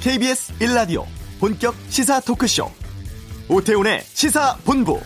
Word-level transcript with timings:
KBS 0.00 0.52
1라디오 0.60 1.04
본격 1.40 1.74
시사 1.88 2.20
토크쇼 2.20 2.70
오태훈의 3.48 4.00
시사본부 4.02 5.00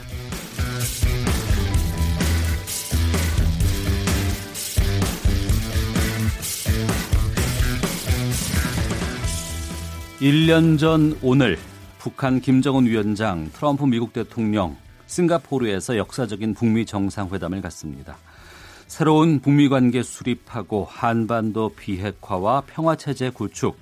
(1년) 10.21 10.79
전 10.79 11.19
오늘 11.23 11.59
북한 11.99 12.43
김정은 12.43 12.85
위원장 12.87 13.51
트럼프 13.55 13.85
미국 13.85 14.13
대통령 14.13 14.77
싱가포르에서 15.07 15.97
역사적인 15.97 16.53
북미 16.53 16.85
정상회담을 16.85 17.63
갖습니다. 17.63 18.19
새로운 18.89 19.41
북미 19.41 19.71
관계 19.71 20.03
수립하고 20.03 20.87
한반도 20.89 21.71
비핵화와 21.71 22.65
평화체제 22.67 23.31
구축, 23.31 23.75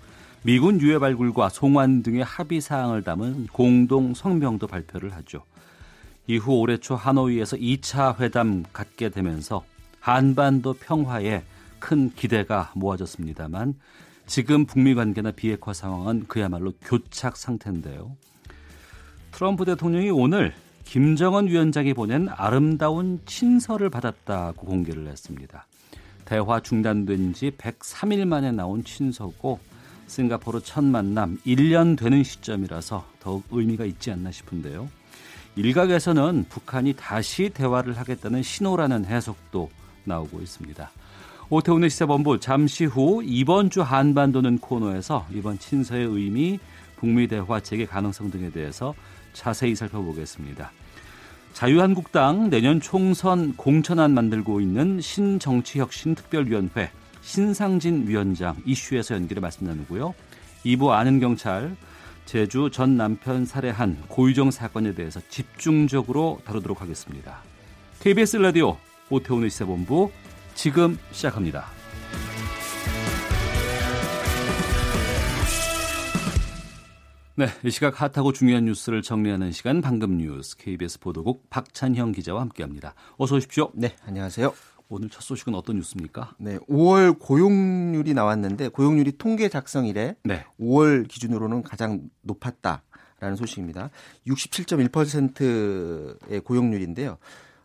미군 0.43 0.81
유해 0.81 0.99
발굴과 0.99 1.51
송환 1.51 2.03
등의 2.03 2.25
합의 2.25 2.63
사항을 2.63 3.03
담은 3.03 3.49
공동 3.53 4.15
성명도 4.15 4.67
발표를 4.67 5.13
하죠. 5.17 5.45
이후 6.27 6.59
올해 6.59 6.79
초 6.79 6.95
하노이에서 6.95 7.59
2차 7.59 8.19
회담 8.21 8.65
갖게 8.73 9.11
되면서 9.11 9.65
한반도 10.01 10.73
평화에 10.73 11.43
큰 11.79 12.11
기대가 12.15 12.73
모아졌습니다만 12.75 13.75
지금 14.27 14.65
북미 14.65 14.95
관계나 14.95 15.33
비핵화 15.33 15.75
상황은 15.75 16.25
그야말로 16.27 16.73
교착 16.81 17.37
상태인데요. 17.37 18.17
트럼프 19.33 19.67
대통령이 19.67 20.11
오늘 20.11 20.55
김정은 20.85 21.49
위원장이 21.49 21.93
보낸 21.93 22.29
아름다운 22.31 23.21
친서를 23.27 23.91
받았다고 23.91 24.67
공개를 24.67 25.07
했습니다. 25.07 25.67
대화 26.25 26.61
중단된 26.61 27.35
지 27.35 27.51
103일 27.51 28.25
만에 28.25 28.53
나온 28.53 28.85
친서고 28.85 29.59
싱가포르 30.11 30.61
첫 30.63 30.83
만남 30.83 31.39
1년 31.47 31.97
되는 31.97 32.25
시점이라서 32.25 33.07
더욱 33.21 33.45
의미가 33.53 33.85
있지 33.85 34.11
않나 34.11 34.33
싶은데요. 34.33 34.89
일각에서는 35.55 36.47
북한이 36.49 36.95
다시 36.95 37.51
대화를 37.51 37.97
하겠다는 37.97 38.43
신호라는 38.43 39.05
해석도 39.05 39.71
나오고 40.05 40.41
있습니다. 40.41 40.91
오태훈의 41.49 41.91
시사본부 41.91 42.41
잠시 42.41 42.87
후 42.87 43.23
이번 43.25 43.71
주 43.71 43.83
한반도는 43.83 44.59
코너에서 44.59 45.27
이번 45.33 45.59
친서의 45.59 46.07
의미, 46.07 46.59
북미 46.97 47.29
대화 47.29 47.61
재개 47.61 47.87
가능성 47.87 48.31
등에 48.31 48.51
대해서 48.51 48.95
자세히 49.33 49.77
살펴보겠습니다. 49.77 50.73
자유한국당 51.53 52.51
내년 52.51 52.81
총선 52.81 53.55
공천안 53.57 54.13
만들고 54.13 54.61
있는 54.61 55.01
신정치혁신특별위원회 55.01 56.91
신상진 57.23 58.07
위원장 58.09 58.57
이슈에서 58.65 59.15
연기를 59.15 59.41
말씀 59.41 59.67
나누고요. 59.67 60.15
2부 60.65 60.91
아는 60.91 61.21
경찰 61.21 61.77
제주 62.27 62.71
전 62.73 62.97
남편 62.97 63.45
살해한 63.45 64.05
고유정 64.09 64.51
사건에 64.51 64.95
대해서 64.95 65.21
집중적으로 65.29 66.41
다루도록 66.45 66.81
하겠습니다. 66.81 67.43
KBS 68.01 68.37
라디오 68.37 68.77
오태훈의 69.11 69.51
시사본부 69.51 70.11
지금 70.55 70.99
시작합니다. 71.11 71.67
네, 77.37 77.47
이 77.65 77.71
시각 77.71 78.03
핫하고 78.03 78.33
중요한 78.33 78.67
뉴스를 78.67 79.01
정리하는 79.01 79.51
시간 79.51 79.81
방금 79.81 80.19
뉴스 80.19 80.57
KBS 80.59 81.01
보도국 81.01 81.49
박찬형 81.49 82.13
기자와 82.13 82.43
함께합니다. 82.43 82.95
어서 83.17 83.37
오십시오. 83.37 83.71
네, 83.75 83.97
안녕하세요. 84.07 84.53
오늘 84.91 85.09
첫 85.09 85.23
소식은 85.23 85.55
어떤 85.55 85.77
뉴스입니까? 85.77 86.35
네, 86.39 86.59
5월 86.69 87.19
고용률이 87.19 88.13
나왔는데 88.13 88.69
고용률이 88.69 89.17
통계 89.19 89.49
작성 89.49 89.87
이래 89.87 90.17
네. 90.25 90.45
5월 90.61 91.07
기준으로는 91.07 91.63
가장 91.63 92.11
높았다라는 92.23 93.37
소식입니다. 93.37 93.91
67.1%의 94.27 96.41
고용률인데요. 96.41 97.19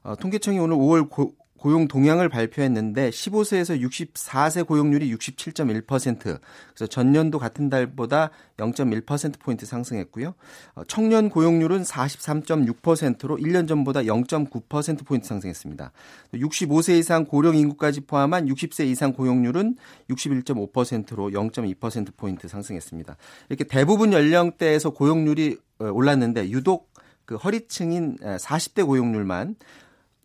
어, 0.04 0.16
통계청이 0.16 0.60
오늘 0.60 0.78
5월 0.78 1.10
고, 1.10 1.34
고용 1.58 1.88
동향을 1.88 2.30
발표했는데 2.30 3.10
15세에서 3.10 3.82
64세 3.82 4.68
고용률이 4.68 5.14
67.1% 5.16 6.18
그래서 6.20 6.88
전년도 6.88 7.40
같은 7.40 7.70
달보다 7.70 8.30
0.1% 8.58 9.40
포인트 9.40 9.66
상승했고요. 9.66 10.36
어, 10.76 10.84
청년 10.88 11.30
고용률은 11.30 11.84
43.6%로 11.84 13.38
1년 13.38 13.68
전보다 13.68 14.02
0.9% 14.02 15.06
포인트 15.06 15.28
상승했습니다. 15.28 15.92
65세 16.34 17.00
이상 17.00 17.26
고령 17.26 17.56
인구까지 17.56 18.02
포함한 18.02 18.48
60세 18.48 18.86
이상 18.88 19.14
고용률은 19.14 19.78
61.5%로 20.10 21.30
0.2% 21.30 22.16
포인트 22.18 22.48
상승했습니다. 22.48 23.18
이렇게 23.50 23.64
대부분 23.64 24.14
연령대에서 24.14 24.92
고용률이 24.92 25.58
어, 25.80 25.86
올랐는데 25.86 26.50
유독 26.50 26.94
그 27.26 27.36
허리층인 27.36 28.18
40대 28.18 28.86
고용률만 28.86 29.56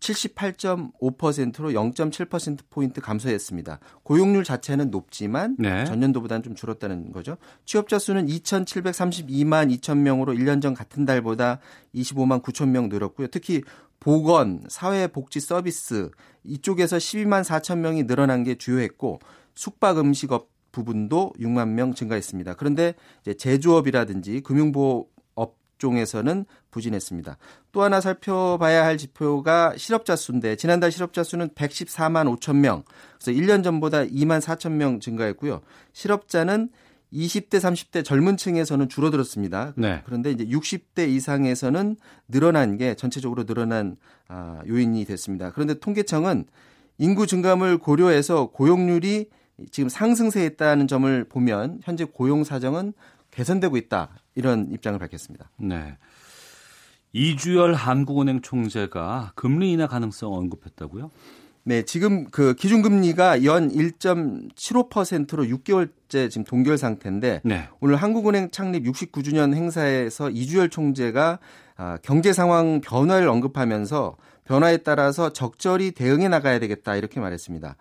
78.5%로 0.00 1.70
0.7%포인트 1.70 3.00
감소했습니다. 3.00 3.78
고용률 4.02 4.44
자체는 4.44 4.90
높지만 4.90 5.56
네. 5.58 5.84
전년도보다는 5.84 6.42
좀 6.42 6.54
줄었다는 6.54 7.12
거죠. 7.12 7.36
취업자 7.64 7.98
수는 7.98 8.26
2,732만 8.26 9.74
2천 9.78 9.98
명으로 9.98 10.32
1년 10.32 10.60
전 10.62 10.74
같은 10.74 11.04
달보다 11.04 11.60
25만 11.94 12.42
9천 12.42 12.68
명 12.68 12.88
늘었고요. 12.88 13.28
특히 13.28 13.62
보건, 14.00 14.62
사회복지 14.68 15.40
서비스 15.40 16.10
이쪽에서 16.44 16.96
12만 16.96 17.44
4천 17.44 17.78
명이 17.78 18.06
늘어난 18.06 18.42
게 18.42 18.54
주요했고 18.54 19.20
숙박 19.54 19.98
음식업 19.98 20.48
부분도 20.72 21.34
6만 21.38 21.68
명 21.68 21.92
증가했습니다. 21.94 22.54
그런데 22.54 22.94
제조업이라든지 23.36 24.40
금융보호 24.40 25.08
업종에서는 25.80 26.44
부진했습니다. 26.70 27.38
또 27.72 27.82
하나 27.82 28.00
살펴봐야 28.00 28.84
할 28.84 28.98
지표가 28.98 29.74
실업자 29.76 30.14
수인데 30.14 30.56
지난달 30.56 30.92
실업자 30.92 31.22
수는 31.24 31.48
114만 31.50 32.38
5천 32.38 32.56
명. 32.56 32.84
그래서 33.20 33.38
1년 33.38 33.64
전보다 33.64 34.04
2만 34.04 34.40
4천 34.40 34.72
명 34.72 35.00
증가했고요. 35.00 35.62
실업자는 35.92 36.68
20대, 37.12 37.54
30대 37.58 38.04
젊은 38.04 38.36
층에서는 38.36 38.88
줄어들었습니다. 38.88 39.72
네. 39.76 40.02
그런데 40.04 40.30
이제 40.30 40.44
60대 40.44 41.08
이상에서는 41.08 41.96
늘어난 42.28 42.76
게 42.76 42.94
전체적으로 42.94 43.46
늘어난 43.46 43.96
아, 44.28 44.62
요인이 44.68 45.04
됐습니다. 45.06 45.50
그런데 45.50 45.74
통계청은 45.74 46.44
인구 46.98 47.26
증감을 47.26 47.78
고려해서 47.78 48.50
고용률이 48.50 49.26
지금 49.72 49.88
상승세에 49.88 50.46
있다는 50.46 50.86
점을 50.86 51.24
보면 51.24 51.80
현재 51.82 52.04
고용 52.04 52.44
사정은 52.44 52.92
개선되고 53.30 53.76
있다. 53.76 54.10
이런 54.40 54.70
입장을 54.72 54.98
밝혔습니다. 54.98 55.50
네. 55.58 55.96
이주열 57.12 57.74
한국은행 57.74 58.40
총재가 58.40 59.32
금리 59.34 59.72
인하 59.72 59.86
가능성 59.86 60.32
언급했다고요? 60.32 61.10
네, 61.62 61.82
지금 61.82 62.24
그 62.30 62.54
기준금리가 62.54 63.44
연 63.44 63.70
1.75%로 63.70 65.44
6개월째 65.44 66.30
지금 66.30 66.44
동결 66.44 66.78
상태인데 66.78 67.42
네. 67.44 67.68
오늘 67.80 67.96
한국은행 67.96 68.50
창립 68.50 68.84
69주년 68.84 69.54
행사에서 69.54 70.30
이주열 70.30 70.70
총재가 70.70 71.38
아, 71.76 71.98
경제 72.02 72.32
상황 72.32 72.80
변화를 72.80 73.28
언급하면서 73.28 74.16
변화에 74.44 74.78
따라서 74.78 75.32
적절히 75.32 75.90
대응해 75.90 76.28
나가야 76.28 76.58
되겠다 76.60 76.96
이렇게 76.96 77.20
말했습니다. 77.20 77.76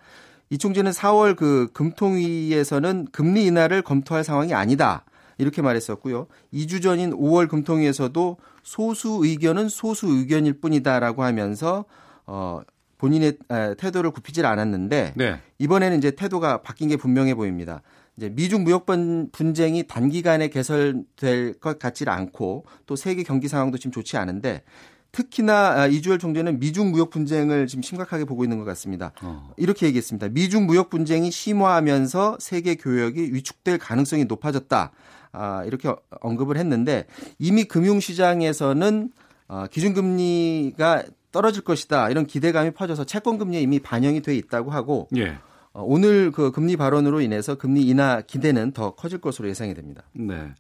이 0.50 0.58
총재는 0.58 0.92
4월 0.92 1.36
그 1.36 1.70
금통위에서는 1.74 3.08
금리 3.12 3.46
인하를 3.46 3.82
검토할 3.82 4.24
상황이 4.24 4.54
아니다. 4.54 5.06
이렇게 5.40 5.64
말했었고요. 5.64 6.28
2주 6.54 6.84
전인 6.84 7.12
5월 7.12 7.50
금통위에서도 7.50 8.38
소수 8.62 9.20
의견은 9.24 9.70
소수 9.70 10.08
의견일 10.08 10.60
뿐이다라고 10.60 11.24
하면서 11.24 11.86
어 12.28 12.62
본인의 13.00 13.38
태도를 13.78 14.12
굽히질 14.12 14.46
않았는데 14.46 15.14
네. 15.16 15.40
이번에는 15.58 15.98
이제 15.98 16.12
태도가 16.12 16.62
바뀐 16.62 16.90
게 16.90 16.98
분명해 16.98 17.34
보입니다. 17.34 17.82
이제 18.18 18.30
미중 18.30 18.66
무역 18.66 18.86
분쟁이 19.32 19.88
단기간에 19.88 20.50
개설될 20.50 21.54
것 21.62 21.80
같지를 21.80 22.12
않고 22.12 22.66
또 22.86 22.96
세계 22.98 23.24
경기 23.24 23.48
상황도 23.48 23.78
지금 23.78 23.94
좋지 23.94 24.18
않은데 24.18 24.64
특히나 25.12 25.82
아, 25.82 25.88
이주열 25.88 26.20
총재는 26.20 26.60
미중 26.60 26.92
무역 26.92 27.10
분쟁을 27.10 27.68
지금 27.68 27.82
심각하게 27.82 28.26
보고 28.26 28.44
있는 28.44 28.58
것 28.58 28.66
같습니다. 28.66 29.12
어. 29.22 29.52
이렇게 29.58 29.86
얘기했습니다. 29.88 30.30
미중 30.30 30.66
무역 30.66 30.90
분쟁이 30.90 31.32
심화하면서 31.32 32.38
세계 32.40 32.76
교역이 32.76 33.34
위축될 33.34 33.78
가능성이 33.80 34.26
높아졌다. 34.26 34.92
아, 35.32 35.64
이렇게 35.66 35.94
언급을 36.22 36.58
했는데 36.58 37.06
이미 37.38 37.66
금융시장에서는 37.66 39.12
어, 39.48 39.66
기준금리가 39.70 41.04
떨어질 41.32 41.64
것이다 41.64 42.10
이런 42.10 42.26
기대감이 42.26 42.72
퍼져서 42.72 43.04
채권금리에 43.04 43.62
이미 43.62 43.80
반영이 43.80 44.22
돼 44.22 44.36
있다고 44.36 44.72
하고 44.72 45.08
예. 45.16 45.38
어, 45.74 45.84
오늘 45.84 46.32
그 46.32 46.52
금리 46.52 46.78
발언으로 46.78 47.22
인해서 47.22 47.56
금리 47.56 47.84
인하 47.84 48.22
기대는 48.22 48.72
더 48.72 48.96
커질 48.96 49.20
것으로 49.20 49.48
예상이 49.50 49.74
됩니다. 49.74 50.04
네. 50.14 50.54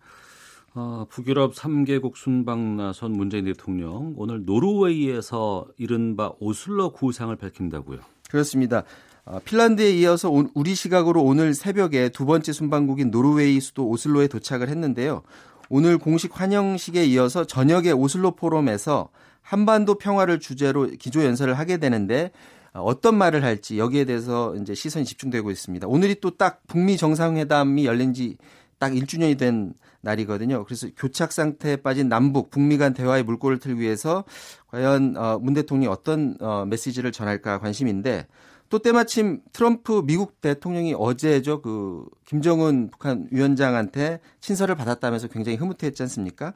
어, 0.75 1.05
북유럽 1.09 1.55
3개국 1.55 2.15
순방 2.15 2.77
나선 2.77 3.11
문재인 3.13 3.45
대통령 3.45 4.13
오늘 4.17 4.45
노르웨이에서 4.45 5.65
이른바 5.77 6.31
오슬러 6.39 6.91
구상을 6.91 7.35
밝힌다고요. 7.35 7.99
그렇습니다. 8.29 8.83
어, 9.25 9.39
핀란드에 9.43 9.91
이어서 9.97 10.31
우리 10.53 10.75
시각으로 10.75 11.23
오늘 11.23 11.53
새벽에 11.53 12.09
두 12.09 12.25
번째 12.25 12.51
순방국인 12.53 13.09
노르웨이 13.11 13.59
수도 13.59 13.87
오슬로에 13.87 14.27
도착을 14.27 14.69
했는데요. 14.69 15.23
오늘 15.69 15.97
공식 15.97 16.39
환영식에 16.39 17.03
이어서 17.05 17.45
저녁에 17.45 17.91
오슬로 17.91 18.35
포럼에서 18.35 19.09
한반도 19.41 19.95
평화를 19.95 20.39
주제로 20.39 20.87
기조 20.87 21.23
연설을 21.23 21.55
하게 21.57 21.77
되는데 21.77 22.31
어떤 22.73 23.17
말을 23.17 23.43
할지 23.43 23.79
여기에 23.79 24.05
대해서 24.05 24.55
이제 24.55 24.75
시선이 24.75 25.05
집중되고 25.05 25.49
있습니다. 25.49 25.87
오늘이 25.87 26.19
또 26.21 26.31
딱 26.31 26.61
북미 26.67 26.95
정상회담이 26.97 27.85
열린 27.85 28.13
지 28.13 28.37
딱 28.79 28.93
1주년이 28.93 29.37
된 29.37 29.73
날이거든요. 30.01 30.63
그래서 30.65 30.87
교착 30.95 31.31
상태에 31.31 31.75
빠진 31.77 32.09
남북 32.09 32.49
북미 32.49 32.77
간 32.77 32.93
대화의 32.93 33.23
물꼬를 33.23 33.59
틀기 33.59 33.81
위해서 33.81 34.23
과연 34.67 35.15
어, 35.17 35.39
문 35.39 35.53
대통령이 35.53 35.87
어떤 35.87 36.37
어, 36.39 36.65
메시지를 36.65 37.11
전할까 37.11 37.59
관심인데 37.59 38.27
또 38.69 38.79
때마침 38.79 39.41
트럼프 39.51 40.03
미국 40.05 40.41
대통령이 40.41 40.93
어제죠 40.97 41.61
그 41.61 42.05
김정은 42.25 42.89
북한 42.91 43.27
위원장한테 43.31 44.19
친서를 44.39 44.75
받았다면서 44.75 45.27
굉장히 45.27 45.57
흐뭇해했지 45.57 46.03
않습니까? 46.03 46.53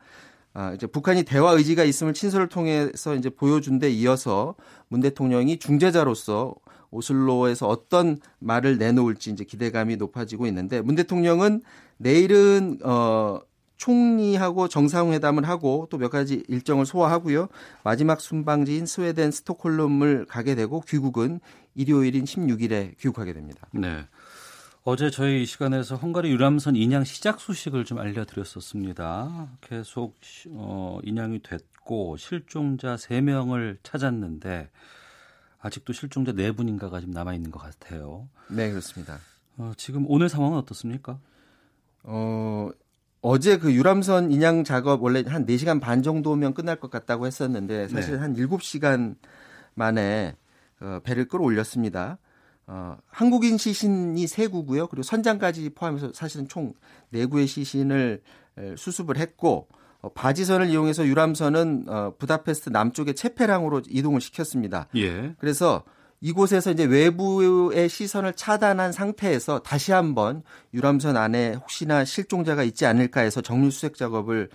아, 0.56 0.72
이제 0.74 0.86
북한이 0.86 1.24
대화 1.24 1.51
의지가 1.51 1.84
있음을 1.84 2.13
친서를 2.13 2.48
통해서 2.48 3.16
이제 3.16 3.30
보여준 3.30 3.80
데 3.80 3.90
이어서 3.90 4.54
문 4.88 5.01
대통령이 5.01 5.57
중재자로서 5.57 6.54
오슬로에서 6.94 7.68
어떤 7.68 8.19
말을 8.40 8.78
내놓을지 8.78 9.31
이제 9.31 9.44
기대감이 9.44 9.98
높아지고 9.98 10.48
있는데 10.48 10.81
문 10.81 10.95
대통령은 10.95 11.62
내일은 11.98 12.80
어 12.84 13.40
총리하고 13.78 14.69
정상회담을 14.69 15.48
하고 15.48 15.88
또 15.90 15.98
몇 15.98 16.10
가지 16.10 16.44
일정을 16.48 16.86
소화하고요. 16.86 17.50
마지막 17.84 18.22
순방지인 18.22 18.86
스웨덴 18.86 19.31
스톡홀름을 19.31 20.25
가게 20.28 20.56
되고 20.56 20.81
귀국은 20.81 21.40
일요일인 21.75 22.24
16일에 22.24 22.98
귀국하게 23.00 23.34
됩니다. 23.34 23.68
네. 23.72 24.06
어제 24.86 25.10
저희 25.10 25.44
이 25.44 25.45
시간에서 25.45 25.95
헝가리 25.95 26.30
유람선 26.30 26.75
인양 26.75 27.06
시작 27.06 27.40
소식을 27.40 27.86
좀 27.86 28.00
알려드렸었습니다. 28.00 29.48
계속 29.62 30.19
어, 30.50 31.00
인양이 31.04 31.42
됐고 31.42 32.18
실종자 32.18 32.95
3명을 32.95 33.78
찾았는데 33.84 34.69
아직도 35.63 35.94
실종자 35.94 36.33
4분인가가 36.33 37.00
지금 37.00 37.13
남아 37.13 37.33
있는 37.33 37.50
것 37.50 37.60
같아요. 37.60 38.27
네, 38.50 38.69
그렇습니다. 38.69 39.19
어, 39.57 39.71
지금 39.77 40.06
오늘 40.10 40.27
상황은 40.27 40.57
어떻습니까? 40.57 41.19
어, 42.04 42.69
어제 43.21 43.57
그 43.57 43.74
유람선 43.74 44.31
인양 44.33 44.65
작업 44.65 45.01
원래 45.01 45.24
한 45.25 45.45
4시간 45.45 45.80
반 45.80 46.04
정도면 46.04 46.54
끝날 46.54 46.75
것 46.81 46.92
같다고 46.92 47.25
했었는데 47.25 47.88
사실 47.88 48.15
네. 48.15 48.19
한 48.19 48.36
7시간 48.36 49.15
만에 49.74 50.36
어, 50.81 51.00
배를 51.01 51.30
끌어올렸습니다. 51.30 52.18
어, 52.68 52.98
한국인 53.07 53.57
시신이 53.57 54.27
세 54.27 54.48
구고요. 54.48 54.88
그리고 54.88 55.04
선장까지 55.04 55.69
포함해서 55.69 56.12
사실은 56.13 56.50
총네 56.50 57.25
구의 57.30 57.48
시신을 57.48 58.21
수습을 58.75 59.16
했고 59.16 59.69
어, 59.71 59.82
바지선을 60.09 60.69
이용해서 60.69 61.05
유람선은 61.05 61.85
어, 61.88 62.13
부다페스트 62.17 62.69
남쪽의 62.69 63.15
체페랑으로 63.15 63.83
이동을 63.89 64.21
시켰습니다. 64.21 64.88
예. 64.95 65.33
그래서 65.39 65.83
이곳에서 66.23 66.71
이제 66.71 66.85
외부의 66.85 67.89
시선을 67.89 68.33
차단한 68.33 68.94
상태에서 68.94 69.59
다시 69.59 69.91
한번 69.91 70.41
유람선 70.73 71.17
안에 71.17 71.55
혹시나 71.55 72.05
실종자가 72.05 72.63
있지 72.63 72.85
않을까 72.85 73.21
해서 73.21 73.41
정밀 73.41 73.73
수색 73.73 73.97
작업을 73.97 74.50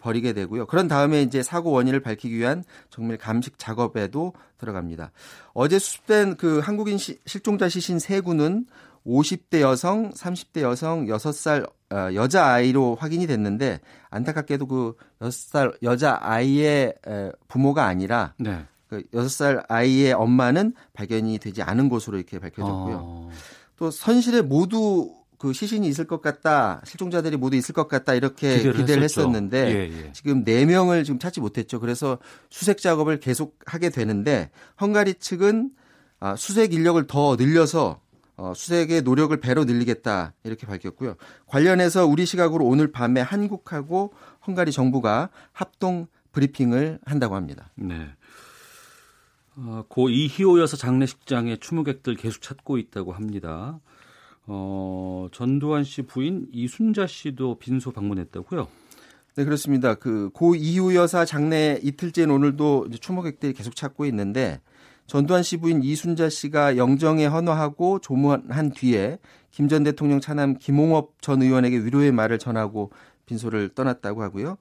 벌이게 0.00 0.32
되고요. 0.32 0.64
그런 0.64 0.88
다음에 0.88 1.20
이제 1.20 1.42
사고 1.42 1.72
원인을 1.72 2.00
밝히기 2.00 2.34
위한 2.34 2.64
정밀 2.88 3.18
감식 3.18 3.58
작업에도 3.58 4.32
들어갑니다. 4.56 5.12
어제 5.52 5.78
수습된 5.78 6.36
그 6.36 6.60
한국인 6.60 6.96
시, 6.96 7.18
실종자 7.26 7.68
시신 7.68 7.98
세 7.98 8.20
구는 8.20 8.64
50대 9.06 9.60
여성, 9.60 10.12
30대 10.12 10.62
여성, 10.62 11.04
6살 11.04 11.64
어, 11.64 11.72
여자 12.14 12.46
아이로 12.46 12.96
확인이 12.98 13.26
됐는데 13.26 13.80
안타깝게도 14.10 14.66
그 14.66 14.94
6살 15.20 15.82
여자 15.82 16.18
아이의 16.20 16.94
부모가 17.48 17.86
아니라 17.86 18.34
네. 18.38 18.64
그 18.88 19.02
6살 19.12 19.64
아이의 19.68 20.12
엄마는 20.12 20.74
발견이 20.92 21.38
되지 21.38 21.62
않은 21.62 21.88
것으로 21.88 22.16
이렇게 22.16 22.38
밝혀졌고요. 22.38 22.98
어. 23.00 23.30
또 23.76 23.90
선실에 23.90 24.42
모두 24.42 25.14
그 25.38 25.54
시신이 25.54 25.88
있을 25.88 26.06
것 26.06 26.20
같다, 26.20 26.82
실종자들이 26.84 27.38
모두 27.38 27.56
있을 27.56 27.72
것 27.72 27.88
같다 27.88 28.12
이렇게 28.12 28.58
기대를, 28.58 28.72
기대를 28.74 29.02
했었는데 29.04 29.58
예, 29.74 30.06
예. 30.06 30.12
지금 30.12 30.44
4명을 30.44 31.02
지금 31.02 31.18
찾지 31.18 31.40
못했죠. 31.40 31.80
그래서 31.80 32.18
수색 32.50 32.78
작업을 32.78 33.20
계속 33.20 33.58
하게 33.64 33.88
되는데 33.88 34.50
헝가리 34.80 35.14
측은 35.14 35.70
아, 36.18 36.36
수색 36.36 36.74
인력을 36.74 37.06
더 37.06 37.36
늘려서 37.36 38.02
어, 38.40 38.54
수색의 38.54 39.02
노력을 39.02 39.36
배로 39.38 39.64
늘리겠다 39.64 40.32
이렇게 40.44 40.66
밝혔고요. 40.66 41.16
관련해서 41.46 42.06
우리 42.06 42.24
시각으로 42.24 42.64
오늘 42.64 42.90
밤에 42.90 43.20
한국하고 43.20 44.14
헝가리 44.46 44.72
정부가 44.72 45.28
합동 45.52 46.06
브리핑을 46.32 47.00
한다고 47.04 47.34
합니다. 47.34 47.70
네. 47.74 48.08
어, 49.56 49.84
고 49.88 50.08
이희호 50.08 50.58
여사 50.58 50.78
장례식장에 50.78 51.56
추모객들 51.56 52.14
계속 52.14 52.40
찾고 52.40 52.78
있다고 52.78 53.12
합니다. 53.12 53.78
어, 54.46 55.28
전두환 55.32 55.84
씨 55.84 56.00
부인 56.02 56.46
이순자 56.50 57.08
씨도 57.08 57.58
빈소 57.58 57.92
방문했다고요? 57.92 58.68
네, 59.36 59.44
그렇습니다. 59.44 59.94
그 59.96 60.30
고 60.32 60.54
이후 60.54 60.94
여사 60.94 61.26
장례 61.26 61.78
이틀째인 61.82 62.30
오늘도 62.30 62.88
추모객들이 63.00 63.52
계속 63.52 63.76
찾고 63.76 64.06
있는데 64.06 64.62
전두환 65.10 65.42
씨 65.42 65.56
부인 65.56 65.82
이순자 65.82 66.28
씨가 66.28 66.76
영정에 66.76 67.26
헌화하고 67.26 67.98
조문한 67.98 68.70
뒤에 68.70 69.18
김 69.50 69.66
전 69.66 69.82
대통령 69.82 70.20
차남 70.20 70.56
김홍업 70.56 71.20
전 71.20 71.42
의원에게 71.42 71.78
위로의 71.78 72.12
말을 72.12 72.38
전하고 72.38 72.92
빈소를 73.26 73.70
떠났다고 73.70 74.22
하고요. 74.22 74.56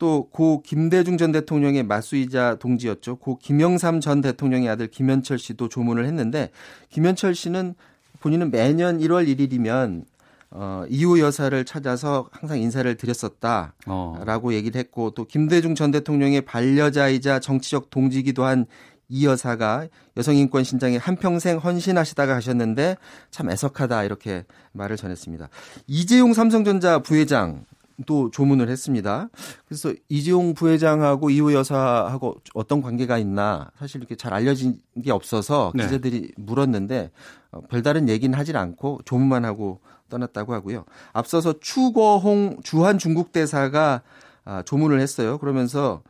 또 0.00 0.28
고 0.32 0.60
김대중 0.62 1.18
전 1.18 1.30
대통령의 1.30 1.84
맞수이자 1.84 2.56
동지였죠. 2.56 3.18
고 3.18 3.38
김영삼 3.38 4.00
전 4.00 4.20
대통령의 4.20 4.68
아들 4.68 4.88
김현철 4.88 5.38
씨도 5.38 5.68
조문을 5.68 6.04
했는데 6.06 6.50
김현철 6.90 7.36
씨는 7.36 7.76
본인은 8.18 8.50
매년 8.50 8.98
1월 8.98 9.28
1일이면 9.28 10.02
어, 10.50 10.84
이후 10.88 11.18
여사를 11.20 11.64
찾아서 11.64 12.28
항상 12.32 12.58
인사를 12.58 12.92
드렸었다라고 12.96 14.48
어. 14.48 14.52
얘기를 14.52 14.78
했고 14.78 15.12
또 15.12 15.24
김대중 15.24 15.74
전 15.76 15.92
대통령의 15.92 16.42
반려자이자 16.42 17.38
정치적 17.38 17.88
동지기도 17.90 18.44
한 18.44 18.66
이 19.08 19.26
여사가 19.26 19.88
여성인권 20.16 20.64
신장에 20.64 20.96
한평생 20.96 21.58
헌신하시다가 21.58 22.34
가셨는데 22.34 22.96
참 23.30 23.50
애석하다 23.50 24.04
이렇게 24.04 24.44
말을 24.72 24.96
전했습니다. 24.96 25.48
이재용 25.86 26.32
삼성전자 26.32 26.98
부회장 27.00 27.64
또 28.06 28.30
조문을 28.30 28.68
했습니다. 28.68 29.28
그래서 29.66 29.92
이재용 30.08 30.54
부회장하고 30.54 31.30
이호 31.30 31.52
여사하고 31.52 32.36
어떤 32.54 32.82
관계가 32.82 33.18
있나 33.18 33.70
사실 33.78 34.00
이렇게 34.00 34.16
잘 34.16 34.32
알려진 34.32 34.80
게 35.04 35.12
없어서 35.12 35.72
네. 35.74 35.84
기자들이 35.84 36.32
물었는데 36.36 37.10
어, 37.52 37.60
별다른 37.68 38.08
얘기는 38.08 38.36
하질 38.36 38.56
않고 38.56 39.00
조문만 39.04 39.44
하고 39.44 39.80
떠났다고 40.08 40.52
하고요. 40.52 40.84
앞서서 41.12 41.58
추거홍 41.60 42.60
주한 42.62 42.98
중국 42.98 43.32
대사가 43.32 44.02
아, 44.44 44.62
조문을 44.62 45.00
했어요. 45.00 45.38
그러면서 45.38 46.02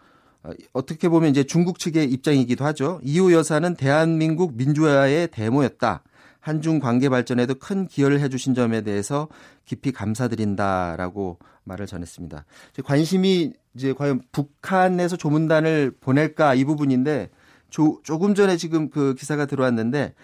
어, 0.44 0.50
어떻게 0.72 1.08
보면 1.08 1.30
이제 1.30 1.44
중국 1.44 1.78
측의 1.78 2.11
입장이기도 2.11 2.64
하죠. 2.64 3.00
이호 3.02 3.32
여사는 3.32 3.75
대한민국 3.76 4.56
민주화의 4.56 5.28
데모였다. 5.30 6.02
한중 6.40 6.80
관계 6.80 7.08
발전에도 7.08 7.54
큰 7.54 7.87
기여를 7.87 8.20
해주신 8.20 8.54
점에 8.54 8.80
대해서 8.80 9.28
깊이 9.64 9.92
감사드린다라고 9.92 11.38
말을 11.64 11.87
전했습니다. 11.87 12.44
관심이 12.84 13.52
이제 13.75 13.92
과연 13.92 14.22
북한에서 14.32 15.16
조문단을 15.16 15.92
보낼까 16.00 16.54
이 16.54 16.64
부분인데 16.64 17.30
조, 17.70 18.00
조금 18.02 18.34
전에 18.34 18.56
지금 18.56 18.90
그 18.90 19.14
기사가 19.14 19.46
들어왔는데 19.46 20.14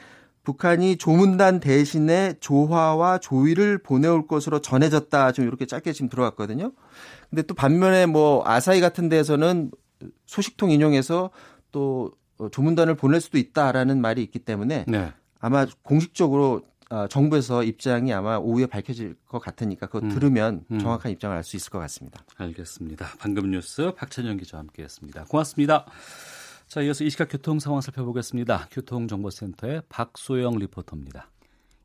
북한이 0.43 0.97
조문단 0.97 1.61
대신에 1.61 2.35
조화와 2.41 3.19
조의를 3.19 3.79
보내올 3.79 4.27
것으로 4.27 4.61
전해졌다. 4.61 5.33
좀 5.33 5.47
이렇게 5.47 5.67
짧게 5.67 5.93
지금 5.93 6.09
들어왔거든요. 6.09 6.73
근데 7.31 7.43
또 7.43 7.55
반면에 7.55 8.07
뭐 8.07 8.43
아사히 8.47 8.81
같은 8.81 9.09
데에서는 9.09 9.71
소식통 10.27 10.71
인용해서 10.71 11.31
또 11.73 12.13
조문단을 12.53 12.95
보낼 12.95 13.21
수도 13.21 13.39
있다라는 13.39 14.01
말이 14.01 14.23
있기 14.23 14.39
때문에 14.39 14.85
네. 14.87 15.13
아마 15.41 15.67
공식적으로 15.83 16.63
어, 16.91 17.07
정부에서 17.07 17.65
입장이 17.65 18.13
아마 18.15 18.39
오후에 18.39 18.67
밝혀질 18.67 19.15
것 19.27 19.41
같으니까 19.41 19.87
그거 19.87 20.07
음. 20.07 20.09
들으면 20.09 20.65
음. 20.71 20.79
정확한 20.79 21.13
입장을 21.13 21.37
알 21.37 21.45
수 21.45 21.57
있을 21.57 21.71
것 21.71 21.79
같습니다. 21.81 22.25
알겠습니다. 22.37 23.07
방금 23.19 23.51
뉴스 23.51 23.93
박찬영 23.95 24.39
기자와 24.39 24.61
함께했습니다. 24.63 25.25
고맙습니다. 25.25 25.85
자, 26.67 26.81
이어서 26.83 27.05
이 27.05 27.11
시각 27.11 27.29
교통 27.31 27.59
상황 27.59 27.81
살펴보겠습니다. 27.81 28.69
교통정보센터의 28.71 29.83
박소영 29.89 30.59
리포터입니다. 30.59 31.29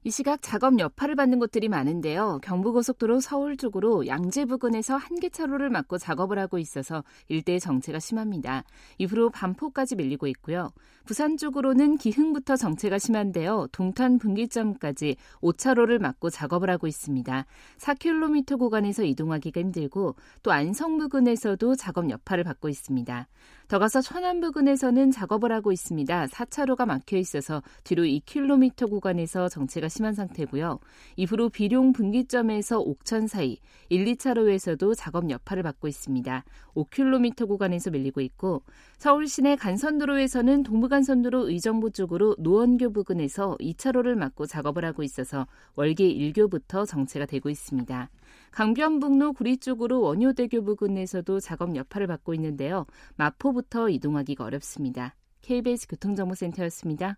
이 0.06 0.12
시각 0.12 0.42
작업 0.42 0.80
여파를 0.80 1.16
받는 1.16 1.40
곳들이 1.40 1.70
많은데요. 1.70 2.40
경부고속도로 2.44 3.22
서울 3.22 3.56
쪽으로 3.56 4.06
양재 4.06 4.44
부근에서 4.44 4.98
한개 4.98 5.30
차로를 5.30 5.70
막고 5.70 5.98
작업을 5.98 6.38
하고 6.40 6.60
있어서 6.60 7.06
일대 7.30 7.58
정체가 7.58 8.00
심합니다. 8.00 8.66
이후로 8.98 9.30
반포까지 9.30 9.96
밀리고 9.96 10.28
있고요. 10.28 10.72
부산 11.06 11.38
쪽으로는 11.38 11.98
기흥부터 11.98 12.58
정체가 12.58 12.98
심한데요. 12.98 13.68
동탄 13.72 14.18
분기점까지 14.18 15.16
5차로를 15.42 16.00
막고 16.00 16.30
작업을 16.30 16.70
하고 16.70 16.88
있습니다. 16.88 17.46
4km 17.78 18.58
구간에서 18.58 19.04
이동하기가 19.04 19.62
힘들고 19.62 20.16
또 20.44 20.52
안성 20.52 20.98
부근에서도 20.98 21.76
작업 21.76 22.10
여파를 22.10 22.44
받고 22.44 22.68
있습니다. 22.68 23.28
더 23.68 23.80
가서 23.80 24.02
천안 24.02 24.40
부근에서는 24.40 25.12
작업을 25.12 25.52
하고 25.52 25.72
있습니다. 25.72 26.28
4차로가 26.28 26.86
막혀 26.86 27.18
있어서 27.18 27.62
뒤로 27.84 28.04
2km 28.04 28.90
구간에서 28.90 29.50
정체가 29.50 29.90
심한 29.94 30.14
상태고요. 30.14 30.80
이후로 31.16 31.50
비룡 31.50 31.94
분기점에서 31.94 32.80
옥천 32.80 33.28
사이 33.28 33.60
1, 33.90 34.06
2차로에서도 34.06 34.96
작업 34.98 35.30
여파를 35.30 35.62
받고 35.62 35.88
있습니다. 35.88 36.44
5km 36.76 37.48
구간에서 37.48 37.92
밀리고 37.92 38.22
있고 38.22 38.64
서울 38.98 39.28
시내 39.28 39.56
간선도로에서는 39.56 40.64
동부간선도로 40.64 41.50
의정부 41.50 41.92
쪽으로 41.92 42.36
노원교 42.40 42.92
부근에서 42.92 43.56
2차로를 43.60 44.16
막고 44.16 44.48
작업을 44.48 44.84
하고 44.84 45.04
있어서 45.04 45.46
월계 45.76 46.12
1교부터 46.12 46.88
정체가 46.88 47.28
되고 47.28 47.50
있습니다. 47.50 48.10
강변북로 48.52 49.34
구리 49.34 49.58
쪽으로 49.58 50.02
원효대교 50.02 50.64
부근에서도 50.64 51.40
작업 51.40 51.76
여파를 51.76 52.08
받고 52.08 52.34
있는데요. 52.34 52.86
마포부터 53.16 53.90
이동하기가 53.90 54.44
어렵습니다. 54.44 55.16
KBS 55.42 55.88
교통정보센터였습니다. 55.88 57.18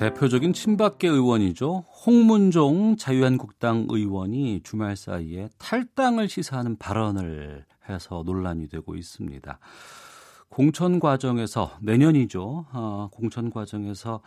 대표적인 0.00 0.54
친박계 0.54 1.08
의원이죠. 1.08 1.84
홍문종 2.06 2.96
자유한국당 2.96 3.86
의원이 3.90 4.62
주말 4.64 4.96
사이에 4.96 5.50
탈당을 5.58 6.26
시사하는 6.26 6.78
발언을 6.78 7.66
해서 7.86 8.22
논란이 8.24 8.68
되고 8.68 8.96
있습니다. 8.96 9.58
공천 10.48 11.00
과정에서 11.00 11.72
내년이죠. 11.82 12.64
어, 12.72 13.10
공천 13.12 13.50
과정에서 13.50 14.22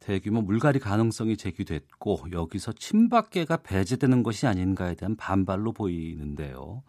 대규모 0.00 0.40
물갈이 0.40 0.78
가능성이 0.78 1.36
제기됐고 1.36 2.28
여기서 2.32 2.72
친박계가 2.72 3.58
배제되는 3.58 4.22
것이 4.22 4.46
아닌가에 4.46 4.94
대한 4.94 5.14
반발로 5.14 5.74
보이는데요. 5.74 6.82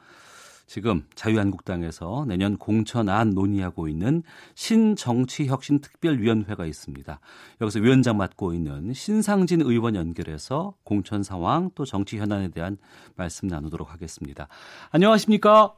지금 0.70 1.04
자유한국당에서 1.16 2.24
내년 2.28 2.56
공천안 2.56 3.32
논의하고 3.32 3.88
있는 3.88 4.22
신정치혁신특별위원회가 4.54 6.68
있습니다. 6.68 7.20
여기서 7.60 7.80
위원장 7.80 8.18
맡고 8.18 8.54
있는 8.54 8.94
신상진 8.94 9.62
의원 9.62 9.96
연결해서 9.96 10.76
공천 10.84 11.24
상황 11.24 11.72
또 11.74 11.86
정치 11.86 12.20
현안에 12.20 12.50
대한 12.50 12.78
말씀 13.16 13.48
나누도록 13.48 13.92
하겠습니다. 13.92 14.48
안녕하십니까? 14.92 15.74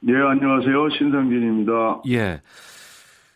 네, 0.00 0.14
안녕하세요. 0.16 0.90
신상진입니다. 0.98 2.02
예. 2.08 2.42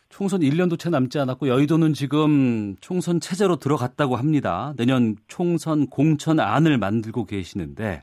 총선 0.08 0.40
1년도 0.40 0.76
채 0.76 0.90
남지 0.90 1.20
않았고 1.20 1.46
여의도는 1.46 1.94
지금 1.94 2.74
총선 2.80 3.20
체제로 3.20 3.54
들어갔다고 3.54 4.16
합니다. 4.16 4.74
내년 4.76 5.14
총선 5.28 5.86
공천안을 5.86 6.78
만들고 6.78 7.26
계시는데 7.26 8.02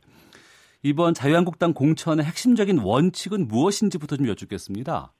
이번 0.85 1.13
자유한국당 1.13 1.73
공천의 1.73 2.25
핵심적인 2.25 2.79
원칙은 2.79 3.47
무엇인지부터 3.47 4.17
좀 4.17 4.27
여쭙겠습니다. 4.27 5.13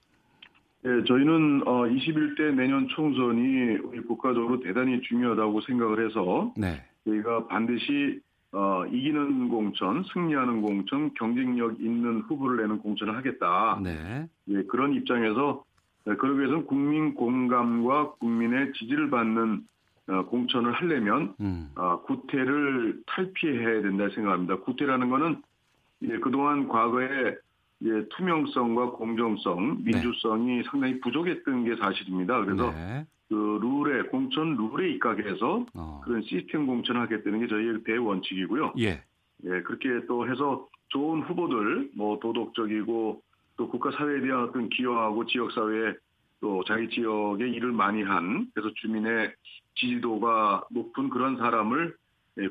네, 0.83 1.03
저희는 1.05 1.61
21대 1.63 2.53
내년 2.53 2.89
총선이 2.89 3.77
우리 3.85 4.01
국가적으로 4.01 4.59
대단히 4.59 5.01
중요하다고 5.01 5.61
생각을 5.61 6.05
해서 6.05 6.53
네. 6.57 6.83
저희가 7.05 7.47
반드시 7.47 8.19
어, 8.51 8.85
이기는 8.85 9.47
공천, 9.47 10.03
승리하는 10.13 10.61
공천, 10.61 11.13
경쟁력 11.13 11.79
있는 11.79 12.19
후보를 12.27 12.57
내는 12.57 12.79
공천을 12.79 13.15
하겠다. 13.15 13.79
네. 13.81 14.27
예, 14.49 14.63
그런 14.63 14.93
입장에서 14.93 15.63
네, 16.05 16.13
그러기 16.15 16.39
위해서는 16.39 16.65
국민 16.65 17.15
공감과 17.15 18.11
국민의 18.15 18.73
지지를 18.73 19.09
받는 19.09 19.63
어, 20.09 20.25
공천을 20.25 20.73
하려면 20.73 21.33
음. 21.39 21.71
어, 21.75 22.01
구태를 22.01 23.01
탈피해야 23.07 23.81
된다 23.81 24.09
생각합니다. 24.13 24.57
구태라는 24.57 25.09
것은 25.09 25.41
예, 26.03 26.17
그동안 26.19 26.67
과거에 26.67 27.35
예, 27.85 28.07
투명성과 28.09 28.91
공정성, 28.91 29.83
네. 29.83 29.91
민주성이 29.91 30.57
네. 30.57 30.63
상당히 30.69 30.99
부족했던 31.01 31.65
게 31.65 31.75
사실입니다. 31.75 32.45
그래서 32.45 32.71
네. 32.71 33.05
그 33.29 33.59
룰에 33.61 34.03
공천 34.03 34.55
룰에 34.55 34.91
입각해서 34.91 35.65
어. 35.73 36.01
그런 36.03 36.21
시스템 36.21 36.65
공천을 36.65 37.01
하겠다는 37.01 37.39
게 37.39 37.47
저희의 37.47 37.83
대원칙이고요. 37.83 38.73
예. 38.79 39.03
예, 39.45 39.61
그렇게 39.63 40.05
또 40.07 40.29
해서 40.29 40.67
좋은 40.89 41.21
후보들, 41.23 41.89
뭐 41.95 42.19
도덕적이고 42.19 43.21
또 43.57 43.69
국가 43.69 43.91
사회에 43.91 44.21
대한 44.21 44.43
어떤 44.43 44.69
기여하고 44.69 45.25
지역 45.25 45.51
사회에 45.51 45.93
또 46.39 46.63
자기 46.65 46.89
지역에 46.89 47.47
일을 47.47 47.71
많이 47.71 48.03
한 48.03 48.47
그래서 48.53 48.71
주민의 48.75 49.33
지지도가 49.75 50.65
높은 50.71 51.09
그런 51.09 51.37
사람을 51.37 51.87
예, 51.87 51.93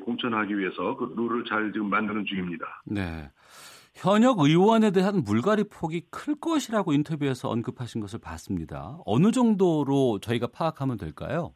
공천하기 0.05 0.57
위해서 0.57 0.95
그 0.95 1.13
룰을 1.15 1.43
잘 1.45 1.71
지금 1.73 1.89
만드는 1.89 2.25
중입니다. 2.25 2.81
네. 2.85 3.29
현역 3.95 4.39
의원에 4.39 4.91
대한 4.91 5.23
물갈이 5.23 5.65
폭이 5.65 6.03
클 6.09 6.35
것이라고 6.35 6.93
인터뷰에서 6.93 7.49
언급하신 7.49 8.01
것을 8.01 8.19
봤습니다. 8.19 8.97
어느 9.05 9.31
정도로 9.31 10.19
저희가 10.19 10.47
파악하면 10.47 10.97
될까요? 10.97 11.53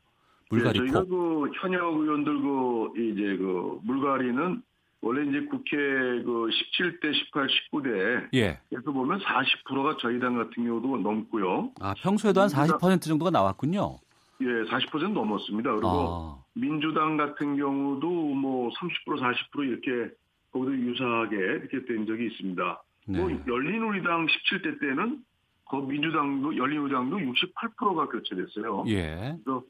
물갈이 0.50 0.80
네, 0.80 0.86
저희가 0.86 1.00
폭. 1.02 1.10
그 1.10 1.52
현역 1.60 2.00
의원들 2.00 2.42
그 2.42 2.92
이제 2.96 3.38
그 3.38 3.80
물갈이는 3.84 4.62
원래 5.02 5.30
이제 5.30 5.46
국회 5.48 5.78
그 5.78 6.50
17대, 6.50 7.14
18, 7.14 7.48
19대 7.48 8.30
예. 8.36 8.60
에서 8.72 8.92
보면 8.92 9.20
40%가 9.20 9.98
저희 10.00 10.20
당 10.20 10.36
같은 10.36 10.66
경우도 10.66 10.98
넘고요. 10.98 11.72
아 11.80 11.94
평소에도 12.02 12.42
한 12.42 12.50
40% 12.50 13.02
정도가 13.02 13.32
나왔군요. 13.32 13.98
예, 14.41 14.46
40% 14.46 15.13
넘었습니다. 15.13 15.72
그리고 15.72 15.89
아. 15.89 16.44
민주당 16.53 17.17
같은 17.17 17.58
경우도 17.58 18.10
뭐 18.10 18.70
30%, 18.70 19.20
40% 19.20 19.67
이렇게 19.67 20.13
거기도 20.51 20.75
유사하게 20.75 21.36
이렇게 21.36 21.86
된 21.86 22.06
적이 22.06 22.27
있습니다. 22.27 22.84
네. 23.08 23.20
뭐 23.20 23.29
열린우리당 23.48 24.27
17대 24.27 24.79
때는 24.79 25.24
그 25.70 25.75
민주당도 25.77 26.56
열린우리당도 26.56 27.17
68%가 27.17 28.08
교체됐어요. 28.08 28.86
예. 28.88 29.38
그래서 29.44 29.63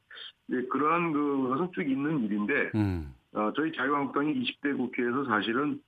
네, 0.47 0.61
그러한 0.67 1.11
그 1.11 1.49
것은 1.49 1.71
쭉 1.73 1.89
있는 1.89 2.23
일인데 2.25 2.71
음. 2.75 3.13
어, 3.33 3.51
저희 3.55 3.71
자유한국당이 3.73 4.33
20대 4.33 4.77
국회에서 4.77 5.25
사실은 5.25 5.81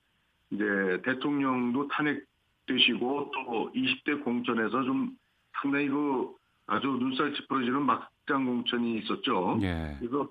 이제 0.50 0.64
대통령도 1.04 1.88
탄핵되시고 1.88 3.30
또 3.32 3.72
20대 3.72 4.24
공천에서 4.24 4.82
좀 4.82 5.16
상당히 5.60 5.88
그 5.88 6.34
아주 6.66 6.88
눈살 6.88 7.34
찌푸러지는 7.34 7.82
막 7.82 8.09
장 8.26 8.44
공천이 8.46 8.98
있었죠. 8.98 9.58
예. 9.62 9.96
그래서 9.98 10.28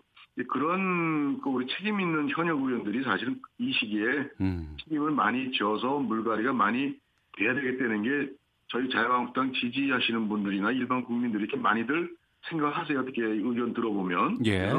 그런 0.48 1.42
그 1.42 1.50
우리 1.50 1.68
책임 1.68 2.00
있는 2.00 2.30
현역 2.30 2.60
의원들이 2.60 3.04
사실은 3.04 3.42
이 3.58 3.74
시기에 3.74 4.30
음. 4.42 4.78
책임을 4.84 5.12
많이 5.12 5.52
져서 5.52 6.00
물갈이가 6.00 6.54
많이 6.54 6.96
돼야 7.38 7.54
되겠다는 7.54 8.04
게 8.04 8.32
저희 8.68 8.90
자유한국당 8.90 9.52
지지하시는 9.54 10.30
분들이나 10.30 10.72
일반 10.72 11.04
국민들이 11.04 11.44
이렇게 11.44 11.58
많이들 11.58 12.16
생각하세요. 12.50 13.00
어떻게 13.00 13.22
의견 13.24 13.74
들어보면. 13.74 14.46
예. 14.46 14.72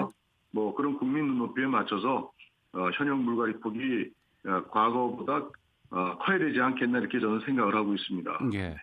뭐 0.52 0.74
그런 0.74 0.98
국민 0.98 1.26
눈높이에 1.26 1.66
맞춰서 1.66 2.30
어, 2.72 2.90
현역 2.94 3.20
물갈이 3.20 3.60
폭이 3.60 4.10
어, 4.46 4.62
과거보다 4.70 5.48
어, 5.92 6.16
커야 6.18 6.38
되지 6.38 6.60
않겠나 6.60 6.98
이렇게 6.98 7.18
저는 7.18 7.40
생각을 7.44 7.74
하고 7.74 7.94
있습니다. 7.94 8.30
예. 8.54 8.76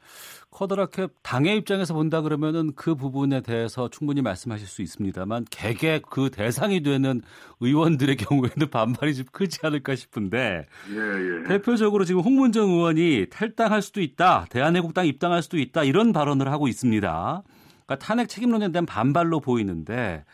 커다랗게 0.52 1.08
당의 1.24 1.58
입장에서 1.58 1.94
본다 1.94 2.22
그러면은 2.22 2.74
그 2.76 2.96
부분에 2.96 3.42
대해서 3.42 3.90
충분히 3.90 4.22
말씀하실 4.22 4.68
수 4.68 4.82
있습니다만 4.82 5.46
개개 5.50 6.02
그 6.10 6.30
대상이 6.30 6.82
되는 6.82 7.22
의원들의 7.62 8.18
경우에는 8.18 8.70
반발이 8.70 9.16
좀 9.16 9.26
크지 9.32 9.60
않을까 9.64 9.96
싶은데 9.96 10.66
예, 10.92 10.96
예. 10.96 11.44
대표적으로 11.48 12.04
지금 12.04 12.22
홍문정 12.22 12.70
의원이 12.70 13.28
탈당할 13.30 13.82
수도 13.82 14.02
있다, 14.02 14.46
대한애국당 14.50 15.06
입당할 15.08 15.42
수도 15.42 15.58
있다 15.58 15.86
이런 15.86 16.12
발언을 16.12 16.52
하고 16.52 16.68
있습니다. 16.68 17.44
그러니까 17.86 18.06
탄핵 18.06 18.28
책임론에 18.28 18.72
대한 18.72 18.86
반발로 18.86 19.40
보이는데 19.40 20.26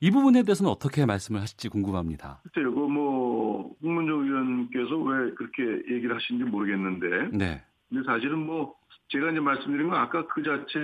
이 0.00 0.10
부분에 0.10 0.42
대해서는 0.42 0.70
어떻게 0.70 1.06
말씀을 1.06 1.40
하실지 1.40 1.68
궁금합니다. 1.68 2.40
글쎄요, 2.42 2.74
그뭐 2.74 3.74
홍문정 3.82 4.24
의원께서 4.24 4.96
왜 4.98 5.30
그렇게 5.34 5.62
얘기를 5.94 6.14
하신지 6.14 6.44
모르겠는데, 6.44 7.36
네. 7.36 7.62
근데 7.88 8.04
사실은 8.04 8.44
뭐 8.46 8.74
제가 9.08 9.30
이제 9.30 9.40
말씀드린 9.40 9.88
건 9.88 9.98
아까 9.98 10.26
그 10.26 10.42
자체 10.42 10.78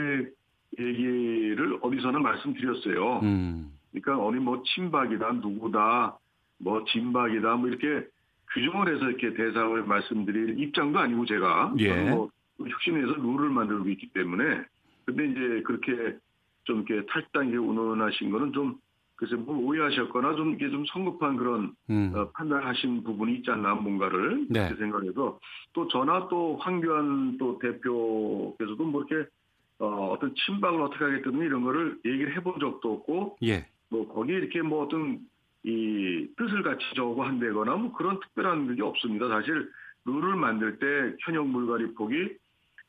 얘기를 0.78 1.78
어디서나 1.82 2.18
말씀드렸어요. 2.18 3.20
음. 3.20 3.72
그러니까 3.90 4.24
어디 4.24 4.38
뭐 4.38 4.62
친박이다, 4.64 5.32
누구다, 5.32 6.18
뭐 6.58 6.84
진박이다, 6.84 7.56
뭐 7.56 7.68
이렇게 7.68 8.06
규정을 8.54 8.94
해서 8.94 9.08
이렇게 9.08 9.34
대상을 9.34 9.82
말씀드릴 9.84 10.60
입장도 10.60 10.98
아니고 10.98 11.26
제가 11.26 11.74
예. 11.78 12.10
뭐 12.10 12.30
혁신에서 12.58 13.14
룰을 13.14 13.50
만들고 13.50 13.88
있기 13.90 14.08
때문에 14.08 14.62
근데 15.04 15.26
이제 15.26 15.62
그렇게 15.62 16.16
좀 16.64 16.84
이렇게 16.86 17.06
탈당에 17.06 17.56
운운하신 17.56 18.30
거는 18.30 18.52
좀 18.52 18.78
글쎄 19.22 19.36
뭐 19.36 19.56
오해하셨거나 19.56 20.34
좀 20.34 20.54
이게 20.54 20.68
좀 20.68 20.84
성급한 20.86 21.36
그런 21.36 21.76
음. 21.90 22.12
어, 22.12 22.28
판단하신 22.32 23.04
부분이 23.04 23.36
있지 23.36 23.52
않나 23.52 23.76
뭔가를 23.76 24.48
네. 24.50 24.66
그렇게 24.66 24.74
생각해서 24.80 25.38
또 25.72 25.86
전화 25.86 26.26
또 26.26 26.56
황교안 26.56 27.38
또 27.38 27.56
대표께서도 27.60 28.84
뭐 28.84 29.04
이렇게 29.04 29.30
어, 29.78 30.10
어떤 30.10 30.34
친박을 30.34 30.82
어떻게 30.82 31.04
하겠다는 31.04 31.38
이런 31.38 31.62
거를 31.62 32.00
얘기를 32.04 32.34
해본 32.36 32.58
적도 32.58 32.94
없고 32.94 33.36
예. 33.44 33.68
뭐 33.90 34.12
거기에 34.12 34.38
이렇게 34.38 34.60
뭐 34.60 34.82
어떤 34.82 35.20
이 35.62 36.26
뜻을 36.36 36.64
같이 36.64 36.84
적어 36.96 37.22
한다거나 37.22 37.76
뭐 37.76 37.92
그런 37.92 38.18
특별한 38.18 38.74
게 38.74 38.82
없습니다. 38.82 39.28
사실 39.28 39.70
룰을 40.04 40.34
만들 40.34 40.80
때 40.80 41.16
현역 41.20 41.46
물갈이 41.46 41.94
폭이 41.94 42.16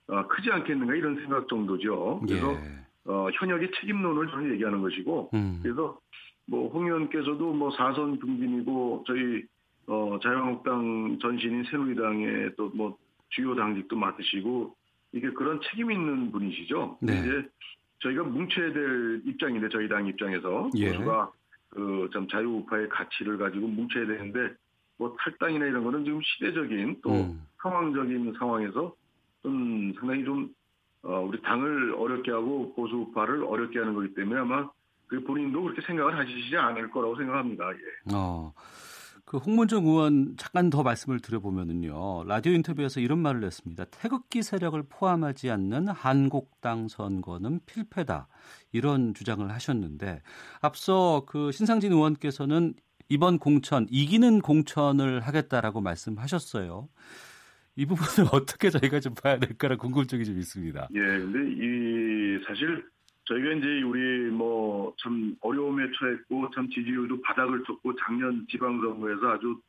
어, 0.07 0.27
크지 0.29 0.51
않겠는가 0.51 0.95
이런 0.95 1.15
생각 1.17 1.47
정도죠. 1.47 2.23
그래서 2.25 2.53
예. 2.53 2.83
어, 3.05 3.27
현역의 3.33 3.72
책임론을 3.79 4.27
저는 4.29 4.53
얘기하는 4.53 4.81
것이고 4.81 5.31
음. 5.33 5.60
그래서 5.62 6.00
뭐 6.45 6.69
홍 6.74 6.86
의원께서도 6.86 7.53
뭐 7.53 7.72
사선 7.72 8.19
중진이고 8.19 9.03
저희 9.07 9.43
어, 9.88 10.17
자유한국당 10.22 11.17
전신인 11.22 11.63
새누리당의 11.69 12.55
또 12.55 12.72
뭐 12.74 12.98
주요 13.29 13.55
당직도 13.55 13.95
맡으시고 13.95 14.75
이게 15.12 15.29
그런 15.31 15.60
책임 15.69 15.91
있는 15.91 16.31
분이시죠. 16.31 16.98
네. 17.01 17.19
이제 17.19 17.50
저희가 18.00 18.24
뭉쳐야 18.24 18.74
될 18.74 19.22
입장인데 19.25 19.69
저희 19.69 19.88
당 19.88 20.05
입장에서 20.07 20.69
예. 20.75 20.91
보수가 20.91 21.31
그좀 21.69 22.27
자유우파의 22.27 22.89
가치를 22.89 23.38
가지고 23.38 23.67
뭉쳐야 23.67 24.05
되는데 24.05 24.53
뭐 24.98 25.15
탈당이나 25.19 25.65
이런 25.65 25.83
거는 25.83 26.05
지금 26.05 26.22
시대적인 26.22 26.98
또 27.01 27.12
음. 27.12 27.41
상황적인 27.62 28.36
상황에서 28.38 28.93
좀 29.41 29.93
상당히 30.00 30.24
좀 30.24 30.50
어, 31.03 31.19
우리 31.19 31.41
당을 31.41 31.95
어렵게 31.95 32.31
하고 32.31 32.74
보수파를 32.75 33.43
어렵게 33.43 33.79
하는 33.79 33.93
거기 33.93 34.13
때문에 34.13 34.39
아마 34.41 34.69
그 35.07 35.22
본인도 35.24 35.62
그렇게 35.62 35.81
생각을 35.81 36.17
하시지 36.17 36.55
않을 36.55 36.89
거라고 36.89 37.15
생각합니다. 37.17 37.72
예. 37.72 38.15
어. 38.15 38.53
그 39.25 39.38
홍문정 39.38 39.86
의원 39.86 40.36
잠깐 40.38 40.69
더 40.69 40.83
말씀을 40.83 41.19
드려보면은요 41.19 42.25
라디오 42.25 42.51
인터뷰에서 42.53 43.00
이런 43.00 43.19
말을 43.19 43.43
했습니다. 43.43 43.86
태극기 43.86 44.43
세력을 44.43 44.81
포함하지 44.89 45.50
않는 45.50 45.88
한국당 45.88 46.88
선거는 46.88 47.62
필패다 47.65 48.27
이런 48.74 49.13
주장을 49.13 49.50
하셨는데 49.50 50.22
앞서 50.62 51.24
그 51.25 51.51
신상진 51.51 51.93
의원께서는 51.93 52.75
이번 53.10 53.39
공천 53.39 53.88
이기는 53.89 54.41
공천을 54.41 55.22
하겠다라고 55.22 55.81
말씀하셨어요. 55.81 56.89
이 57.75 57.86
부분을 57.86 58.30
어떻게 58.34 58.70
저희가 58.70 59.00
좀 59.00 59.13
봐야 59.15 59.38
될까라는 59.39 59.77
궁금증이 59.80 60.24
좀 60.25 60.38
있습니다. 60.38 60.88
예, 60.94 61.00
근데 61.00 61.39
이 61.53 62.44
사실 62.46 62.84
저희가 63.25 63.53
이제 63.53 63.82
우리 63.84 64.30
뭐 64.32 64.94
참 65.01 65.36
어려움에 65.42 65.84
처했고 65.98 66.50
참 66.53 66.70
지지율도 66.70 67.22
바닥을 67.22 67.63
쳤고 67.65 67.96
작년 67.96 68.46
지방선거에서 68.50 69.27
아주 69.32 69.60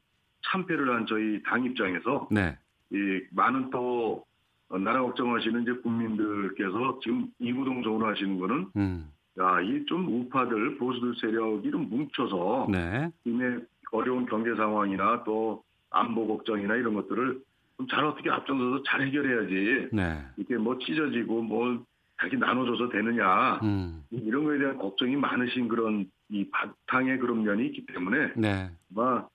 참패를 0.51 0.95
한 0.95 1.07
저희 1.07 1.43
당 1.43 1.65
입장에서 1.65 2.29
네. 2.31 2.57
이 2.91 3.21
많은 3.31 3.71
또 3.71 4.25
나라 4.71 5.01
걱정하시는 5.03 5.63
이제 5.63 5.73
국민들께서 5.83 6.99
지금 7.03 7.29
이구동 7.39 7.83
정으로 7.83 8.07
하시는 8.07 8.39
거는 8.39 8.67
음. 8.77 9.11
야, 9.41 9.61
이 9.63 9.85
좀 9.87 10.07
우파들 10.09 10.77
보수들 10.79 11.15
세력이 11.21 11.71
좀 11.71 11.89
뭉쳐서 11.89 12.69
네. 12.71 13.11
이미 13.25 13.43
어려운 13.93 14.27
경제 14.27 14.55
상황이나 14.55 15.25
또 15.25 15.63
안보 15.91 16.27
걱정이나 16.27 16.77
이런 16.77 16.95
것들을 16.95 17.41
잘 17.91 18.05
어떻게 18.05 18.31
앞장서서 18.31 18.83
잘 18.87 19.03
해결해야지. 19.03 19.89
네. 19.93 20.23
이렇게 20.37 20.57
뭐 20.57 20.79
찢어지고 20.79 21.43
뭐 21.43 21.85
자기 22.21 22.37
나눠줘서 22.37 22.89
되느냐 22.89 23.61
음. 23.63 24.05
이런 24.11 24.45
거에 24.45 24.59
대한 24.59 24.79
걱정이 24.79 25.17
많으신 25.17 25.69
그런 25.69 26.09
이 26.29 26.49
바탕의 26.51 27.19
그런 27.19 27.43
면이 27.43 27.67
있기 27.67 27.87
때문에 27.87 28.33
네. 28.37 28.71
아마 28.95 29.27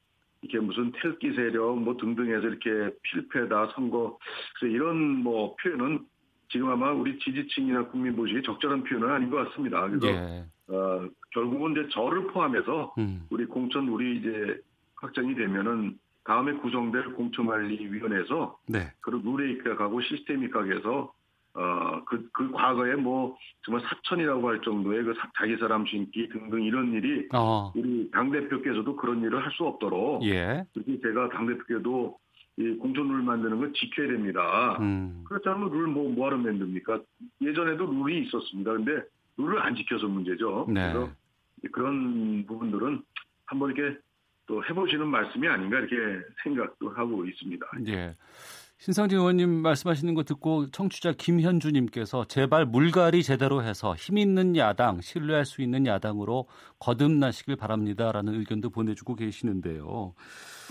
이렇게 0.41 0.60
무슨 0.60 0.91
태극기 0.93 1.34
세력 1.34 1.80
뭐 1.80 1.97
등등해서 1.97 2.47
이렇게 2.47 2.95
필패다 3.04 3.73
선거 3.75 4.17
그래서 4.58 4.73
이런 4.73 4.97
뭐 5.17 5.56
표현은 5.58 6.06
지금 6.49 6.69
아마 6.69 6.91
우리 6.91 7.19
지지층이나 7.19 7.88
국민 7.88 8.15
보시기에 8.15 8.41
적절한 8.41 8.84
표현은 8.84 9.10
아닌 9.10 9.30
것 9.30 9.49
같습니다. 9.49 9.88
그래서 9.88 10.08
예. 10.08 10.45
어, 10.67 11.08
결국은 11.32 11.73
이제 11.73 11.88
저를 11.89 12.28
포함해서 12.28 12.93
음. 12.97 13.25
우리 13.30 13.45
공천 13.45 13.88
우리 13.88 14.17
이제 14.17 14.60
확정이 14.95 15.36
되면은 15.36 15.99
다음에 16.29 16.53
구성될 16.53 17.13
공천관리위원회에서 17.15 18.59
네. 18.67 18.91
그런 19.01 19.23
룰에 19.23 19.51
입각하고 19.53 19.99
시스템 20.01 20.43
입각해서 20.43 21.11
어, 21.55 22.03
그, 22.05 22.29
그 22.31 22.51
과거에 22.51 22.93
뭐, 22.95 23.35
정말 23.65 23.81
사천이라고 23.81 24.47
할 24.47 24.61
정도의 24.61 25.03
그 25.03 25.15
자기 25.35 25.57
사람 25.57 25.83
신기 25.87 26.29
등등 26.29 26.61
이런 26.61 26.93
일이, 26.93 27.27
어. 27.33 27.73
우리 27.75 28.11
당 28.11 28.29
대표께서도 28.29 28.95
그런 28.95 29.23
일을 29.23 29.43
할 29.43 29.51
수 29.53 29.65
없도록, 29.65 30.23
예. 30.25 30.63
그렇게 30.71 31.01
제가 31.01 31.29
당 31.29 31.47
대표께도 31.47 32.19
이 32.57 32.69
공천룰 32.77 33.23
만드는 33.23 33.57
걸 33.57 33.73
지켜야 33.73 34.07
됩니다. 34.09 34.77
음. 34.79 35.23
그렇지 35.27 35.49
않으면 35.49 35.71
룰 35.71 35.87
뭐, 35.87 36.11
뭐하러 36.11 36.37
만듭니까? 36.37 37.01
예전에도 37.41 37.87
룰이 37.87 38.27
있었습니다. 38.27 38.71
근데 38.73 39.01
룰을 39.37 39.59
안 39.59 39.75
지켜서 39.75 40.07
문제죠. 40.07 40.67
네. 40.69 40.93
그래서 40.93 41.11
그런 41.71 42.45
부분들은 42.45 43.01
한번 43.45 43.71
이렇게 43.71 43.97
또 44.49 44.65
해보시는 44.65 45.07
말씀이 45.07 45.47
아닌가 45.47 45.77
이렇게 45.77 45.95
생각도 46.43 46.89
하고 46.89 47.23
있습니다. 47.23 47.65
예. 47.89 48.15
신상진 48.79 49.19
의원님 49.19 49.47
말씀하시는 49.62 50.15
거 50.15 50.23
듣고 50.23 50.71
청취자 50.71 51.12
김현주님께서 51.12 52.25
제발 52.25 52.65
물갈이 52.65 53.21
제대로 53.21 53.62
해서 53.62 53.93
힘 53.95 54.17
있는 54.17 54.55
야당, 54.55 55.01
신뢰할 55.01 55.45
수 55.45 55.62
있는 55.62 55.85
야당으로 55.85 56.47
거듭나시길 56.79 57.57
바랍니다라는 57.57 58.35
의견도 58.35 58.69
보내주고 58.69 59.15
계시는데요. 59.15 60.13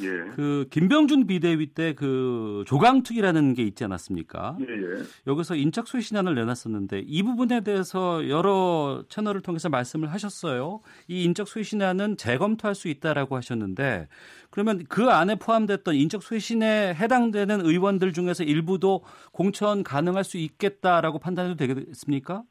예. 0.01 0.31
그 0.35 0.67
김병준 0.71 1.27
비대위 1.27 1.75
때 1.75 1.93
그 1.99 2.63
조강특위라는 2.67 3.55
게 3.55 3.65
있지 3.65 3.83
않았습니까? 3.83 4.57
예, 4.61 4.65
예. 4.73 5.03
여기서 5.27 5.57
인적 5.57 5.89
쇄신안을 5.89 6.37
내놨었는데 6.37 7.03
이 7.07 7.25
부분에 7.25 7.63
대해서 7.63 8.29
여러 8.29 9.03
채널을 9.09 9.41
통해서 9.41 9.69
말씀을 9.69 10.13
하셨어요. 10.13 10.81
이 11.09 11.25
인적 11.25 11.49
쇄신안은 11.49 12.17
재검토할 12.17 12.77
수 12.77 12.87
있다라고 12.87 13.37
하셨는데 13.37 14.07
그러면 14.51 14.85
그 14.89 15.11
안에 15.11 15.35
포함됐던 15.37 15.97
인적 15.97 16.23
쇄신에 16.23 16.95
해당되는 16.95 17.67
의원들 17.67 18.13
중에서 18.13 18.45
일부도 18.45 19.03
공천 19.33 19.83
가능할 19.83 20.23
수 20.23 20.37
있겠다라고 20.39 21.19
판단해도 21.19 21.57
되겠습니까? 21.57 22.45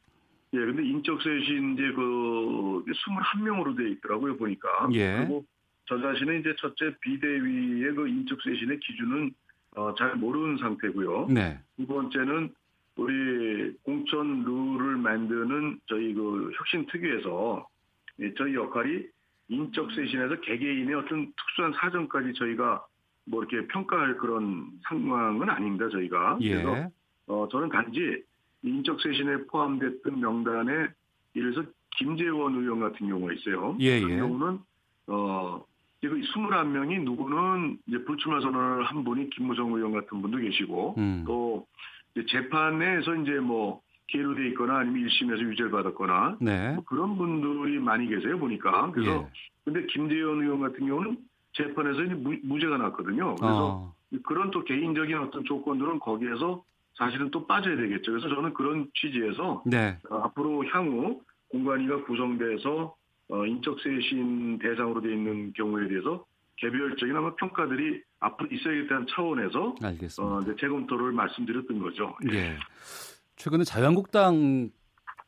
예, 0.53 0.57
근데 0.59 0.83
인적 0.83 1.21
쇄신 1.21 1.73
이제 1.73 1.91
그 1.93 2.83
21명으로 2.87 3.77
돼 3.77 3.89
있더라고요, 3.91 4.37
보니까. 4.37 4.89
예. 4.93 5.17
그리고 5.17 5.45
저 5.85 5.99
자신은 5.99 6.39
이제 6.39 6.55
첫째 6.57 6.95
비대위의 7.01 7.93
그 7.93 8.07
인적 8.07 8.41
쇄신의 8.41 8.79
기준은 8.79 9.31
어, 9.75 9.93
잘 9.95 10.15
모르는 10.15 10.57
상태고요. 10.57 11.27
네. 11.29 11.59
두 11.75 11.85
번째는 11.85 12.53
우리 12.95 13.73
공천 13.83 14.43
룰을 14.43 14.97
만드는 14.97 15.79
저희 15.85 16.13
그 16.13 16.51
혁신 16.57 16.85
특위에서 16.87 17.67
저희 18.37 18.55
역할이 18.55 19.05
인적 19.49 19.91
쇄신에서 19.91 20.41
개개인의 20.41 20.95
어떤 20.95 21.31
특수한 21.37 21.73
사정까지 21.73 22.33
저희가 22.33 22.85
뭐 23.25 23.43
이렇게 23.43 23.67
평가할 23.67 24.17
그런 24.17 24.71
상황은 24.87 25.49
아닙니다. 25.49 25.89
저희가 25.89 26.39
예. 26.41 26.55
그래서 26.55 26.89
어, 27.27 27.47
저는 27.51 27.69
단지 27.69 28.23
인적 28.67 29.01
쇄신에 29.01 29.45
포함됐던 29.45 30.19
명단에 30.19 30.71
예를 31.35 31.51
들어서 31.51 31.69
김재원 31.97 32.55
의원 32.55 32.79
같은 32.79 33.07
경우가 33.07 33.33
있어요. 33.33 33.75
예, 33.79 33.99
그 33.99 34.11
예. 34.11 34.17
경우는 34.17 34.59
어 35.07 35.63
지금 36.01 36.21
21명이 36.21 37.03
누구는 37.03 37.79
이제 37.87 38.03
불출마 38.03 38.39
선언을 38.41 38.83
한 38.85 39.03
분이 39.03 39.29
김무성 39.31 39.73
의원 39.73 39.93
같은 39.93 40.21
분도 40.21 40.37
계시고 40.37 40.95
음. 40.97 41.23
또 41.25 41.65
재판에서 42.29 43.15
이제 43.15 43.39
뭐 43.39 43.81
기회로 44.07 44.35
돼 44.35 44.47
있거나 44.49 44.77
아니면 44.77 45.07
1심에서 45.07 45.39
유죄를 45.39 45.71
받았거나 45.71 46.37
네. 46.39 46.73
뭐 46.73 46.83
그런 46.85 47.17
분들이 47.17 47.79
많이 47.79 48.07
계세요 48.07 48.39
보니까 48.39 48.91
그래서 48.91 49.11
예. 49.11 49.27
근데 49.65 49.85
김재현 49.87 50.41
의원 50.41 50.61
같은 50.61 50.87
경우는 50.87 51.17
재판에서 51.53 52.03
이제 52.03 52.13
무, 52.13 52.59
죄가 52.59 52.77
났거든요. 52.77 53.35
그래서 53.35 53.67
어. 53.67 53.93
그런 54.23 54.51
또 54.51 54.63
개인적인 54.63 55.17
어떤 55.17 55.43
조건들은 55.43 55.99
거기에서 55.99 56.63
사실은 56.97 57.29
또 57.31 57.45
빠져야 57.45 57.77
되겠죠. 57.77 58.11
그래서 58.11 58.27
저는 58.29 58.53
그런 58.53 58.89
취지에서 58.95 59.63
네. 59.65 59.97
어, 60.09 60.17
앞으로 60.23 60.65
향후 60.69 61.21
공관위가 61.49 62.03
구성돼서 62.05 62.95
어, 63.29 63.45
인적쇄신 63.45 64.59
대상으로 64.59 65.01
되어 65.01 65.11
있는 65.11 65.53
경우에 65.53 65.87
대해서 65.87 66.25
개별적인 66.57 67.15
아마 67.15 67.35
평가들이 67.35 68.01
앞으로 68.19 68.49
있어야겠다는 68.51 69.05
차원에서 69.13 69.75
알겠습니다. 69.83 70.23
어, 70.23 70.55
재검토를 70.59 71.11
말씀드렸던 71.11 71.79
거죠. 71.79 72.15
예. 72.31 72.57
최근에 73.35 73.63
자유한국당 73.63 74.71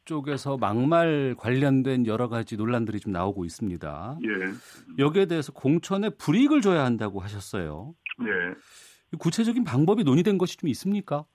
쪽에서 0.06 0.58
막말 0.58 1.36
관련된 1.38 2.08
여러 2.08 2.30
가지 2.30 2.58
논란들이 2.58 3.00
좀 3.00 3.12
나오고 3.12 3.46
있습니다. 3.46 4.18
예. 4.24 5.04
여기에 5.04 5.28
대해서 5.28 5.52
공천에 5.52 6.10
불이익을 6.10 6.62
줘야 6.62 6.84
한다고 6.84 7.20
하셨어요. 7.20 7.94
예. 8.22 9.18
구체적인 9.20 9.64
방법이 9.64 10.04
논의된 10.04 10.40
것이 10.40 10.58
좀 10.58 10.68
있습니까? 10.70 11.26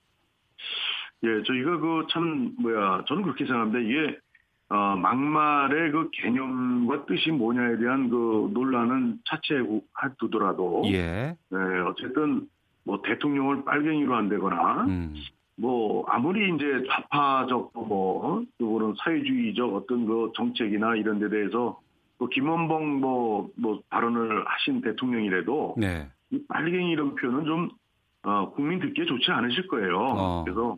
예, 1.24 1.42
저희가 1.42 1.78
그 1.78 2.06
참 2.10 2.54
뭐야 2.60 3.04
저는 3.06 3.22
그렇게 3.22 3.46
생각합니다. 3.46 3.78
이게 3.80 4.18
어, 4.68 4.96
막말의 4.96 5.92
그 5.92 6.10
개념과 6.12 7.06
뜻이 7.06 7.30
뭐냐에 7.30 7.76
대한 7.76 8.08
그 8.08 8.50
논란은 8.52 9.18
차치해 9.28 9.60
두더라도 10.18 10.82
예. 10.86 11.36
네, 11.50 11.58
어쨌든 11.86 12.48
뭐 12.84 13.00
대통령을 13.02 13.64
빨갱이로 13.64 14.14
한다거나 14.14 14.84
음. 14.84 15.14
뭐 15.56 16.04
아무리 16.08 16.54
이제 16.54 16.64
좌파적 16.90 17.72
뭐 17.74 18.42
그거는 18.58 18.94
사회주의적 18.98 19.74
어떤 19.74 20.06
그 20.06 20.32
정책이나 20.34 20.96
이런 20.96 21.20
데 21.20 21.28
대해서 21.28 21.80
또 22.18 22.28
김원봉 22.28 23.00
뭐, 23.00 23.50
뭐 23.56 23.80
발언을 23.90 24.44
하신 24.46 24.80
대통령이라도 24.80 25.76
네. 25.78 26.08
이 26.30 26.42
빨갱이 26.48 26.90
이런 26.90 27.14
표현은 27.14 27.44
좀 27.44 27.68
어, 28.22 28.50
국민 28.52 28.80
듣기에 28.80 29.04
좋지 29.04 29.30
않으실 29.30 29.68
거예요. 29.68 29.98
어. 29.98 30.44
그래서 30.44 30.76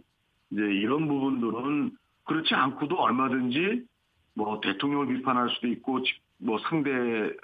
이제 0.50 0.62
이런 0.62 1.09
부분들은 1.09 1.92
그렇지 2.24 2.54
않고도 2.54 2.96
얼마든지 2.96 3.85
뭐 4.35 4.61
대통령을 4.61 5.09
비판할 5.09 5.50
수도 5.50 5.68
있고 5.68 6.00
뭐 6.38 6.59
상대 6.68 6.90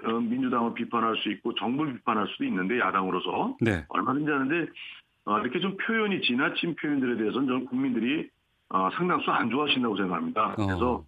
어, 0.05 0.13
민주당을 0.21 0.75
비판할 0.75 1.17
수 1.17 1.31
있고 1.31 1.55
정부를 1.55 1.95
비판할 1.95 2.29
수도 2.29 2.45
있는데 2.45 2.79
야당으로서 2.79 3.57
네. 3.61 3.85
얼마든지 3.89 4.31
하는데 4.31 4.71
어, 5.25 5.39
이렇게 5.39 5.61
좀 5.61 5.77
표현이 5.77 6.21
지나친 6.23 6.75
표현들에 6.77 7.17
대해서는 7.17 7.47
저는 7.47 7.65
국민들이 7.67 8.29
어, 8.69 8.91
상당수 8.97 9.31
안 9.31 9.51
좋아하신다고 9.51 9.97
생각합니다. 9.97 10.55
어. 10.59 10.67
그래서 10.67 11.05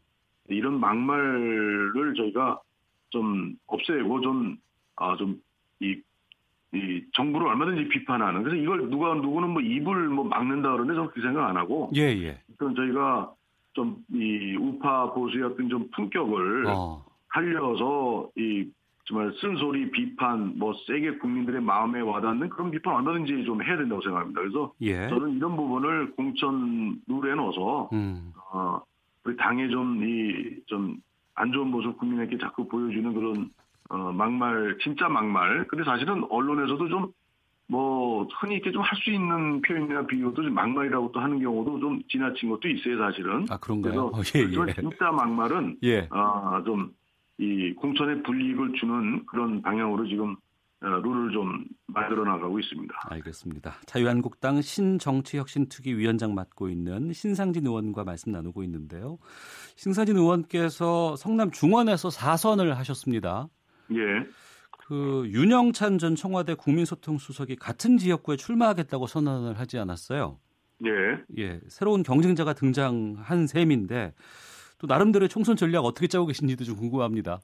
이런 0.48 0.78
막말을 0.78 2.14
저희가 2.16 2.61
좀 3.11 3.54
없애고 3.66 4.20
좀, 4.20 4.57
아, 4.96 5.16
좀, 5.16 5.40
이, 5.80 6.00
이 6.75 7.05
정부를 7.13 7.47
얼마든지 7.49 7.89
비판하는. 7.89 8.43
그래서 8.43 8.61
이걸 8.61 8.89
누가, 8.91 9.15
누구는 9.15 9.51
뭐 9.51 9.63
입을 9.63 10.09
뭐 10.09 10.25
막는다 10.25 10.73
그러는데 10.73 10.95
저는 10.95 11.11
그 11.11 11.21
생각 11.21 11.49
안 11.49 11.57
하고. 11.57 11.91
예, 11.95 12.03
예. 12.03 12.39
그럼 12.59 12.75
저희가 12.75 13.33
좀 13.75 13.97
이 14.13 14.57
우파 14.57 15.13
보수의 15.13 15.45
어떤 15.45 15.69
좀 15.69 15.89
품격을 15.95 16.67
어. 16.69 17.05
살려서 17.33 18.31
이 18.37 18.71
정말 19.07 19.35
쓴소리 19.41 19.91
비판 19.91 20.57
뭐 20.57 20.73
세게 20.87 21.19
국민들의 21.19 21.61
마음에 21.61 22.01
와닿는 22.01 22.49
그런 22.49 22.71
비판 22.71 22.95
얼마든지 22.97 23.45
좀 23.45 23.63
해야 23.63 23.77
된다고 23.77 24.01
생각합니다. 24.03 24.41
그래서 24.41 24.73
예. 24.81 25.09
저는 25.09 25.37
이런 25.37 25.57
부분을 25.57 26.13
공천 26.13 26.97
룰에 27.07 27.35
넣어서 27.35 27.91
음. 27.93 28.33
어, 28.53 28.81
우리 29.25 29.37
당에 29.37 29.69
좀이 29.69 30.61
좀 30.67 31.01
안 31.35 31.53
좋은 31.53 31.69
모습 31.69 31.97
국민에게 31.99 32.39
자꾸 32.39 32.67
보여주는 32.69 33.13
그런 33.13 33.51
어, 33.90 34.12
막말 34.12 34.79
진짜 34.83 35.09
막말. 35.09 35.66
근데 35.68 35.85
사실은 35.85 36.25
언론에서도 36.31 36.88
좀 36.88 37.12
뭐 37.66 38.29
흔히 38.40 38.57
이렇게 38.57 38.70
좀 38.73 38.83
할 38.83 38.94
수 38.99 39.11
있는 39.11 39.62
표현이나 39.62 40.07
비유도 40.07 40.42
좀 40.42 40.53
막말이라고 40.53 41.12
또 41.12 41.20
하는 41.20 41.40
경우도 41.40 41.81
좀 41.81 42.03
지나친 42.11 42.51
것도 42.51 42.68
있어요 42.68 42.99
사실은. 42.99 43.47
아 43.49 43.57
그런가요? 43.57 44.11
그래서 44.11 44.38
어, 44.38 44.38
예, 44.38 44.68
예. 44.68 44.75
진짜 44.75 45.11
막말은 45.11 45.79
예. 45.85 46.07
아 46.11 46.62
좀 46.64 46.92
이 47.38 47.73
공천에 47.75 48.23
불이익을 48.23 48.75
주는 48.79 49.27
그런 49.27 49.61
방향으로 49.61 50.07
지금 50.07 50.37
어, 50.83 50.87
룰을 50.87 51.33
좀 51.33 51.64
만들어 51.87 52.23
나가고 52.25 52.61
있습니다. 52.61 52.94
알겠습니다. 53.11 53.75
자유한국당 53.87 54.61
신정치혁신특위 54.62 55.97
위원장 55.97 56.35
맡고 56.35 56.68
있는 56.68 57.12
신상진 57.12 57.66
의원과 57.66 58.05
말씀 58.05 58.31
나누고 58.31 58.62
있는데요. 58.64 59.18
신상진 59.77 60.16
의원께서 60.16 61.16
성남 61.16 61.51
중원에서 61.51 62.11
사선을 62.11 62.77
하셨습니다. 62.79 63.49
예. 63.92 64.27
그 64.87 65.25
윤영찬 65.27 65.99
전 65.99 66.14
청와대 66.14 66.55
국민소통수석이 66.55 67.57
같은 67.57 67.97
지역구에 67.97 68.37
출마하겠다고 68.37 69.07
선언을 69.07 69.59
하지 69.59 69.79
않았어요. 69.79 70.38
예. 70.85 70.90
예. 71.38 71.61
새로운 71.68 72.03
경쟁자가 72.03 72.53
등장한 72.53 73.47
셈인데 73.47 74.12
또 74.79 74.87
나름대로의 74.87 75.29
총선 75.29 75.57
전략 75.57 75.85
어떻게 75.85 76.07
짜고 76.07 76.27
계신지도 76.27 76.64
좀 76.64 76.77
궁금합니다. 76.77 77.40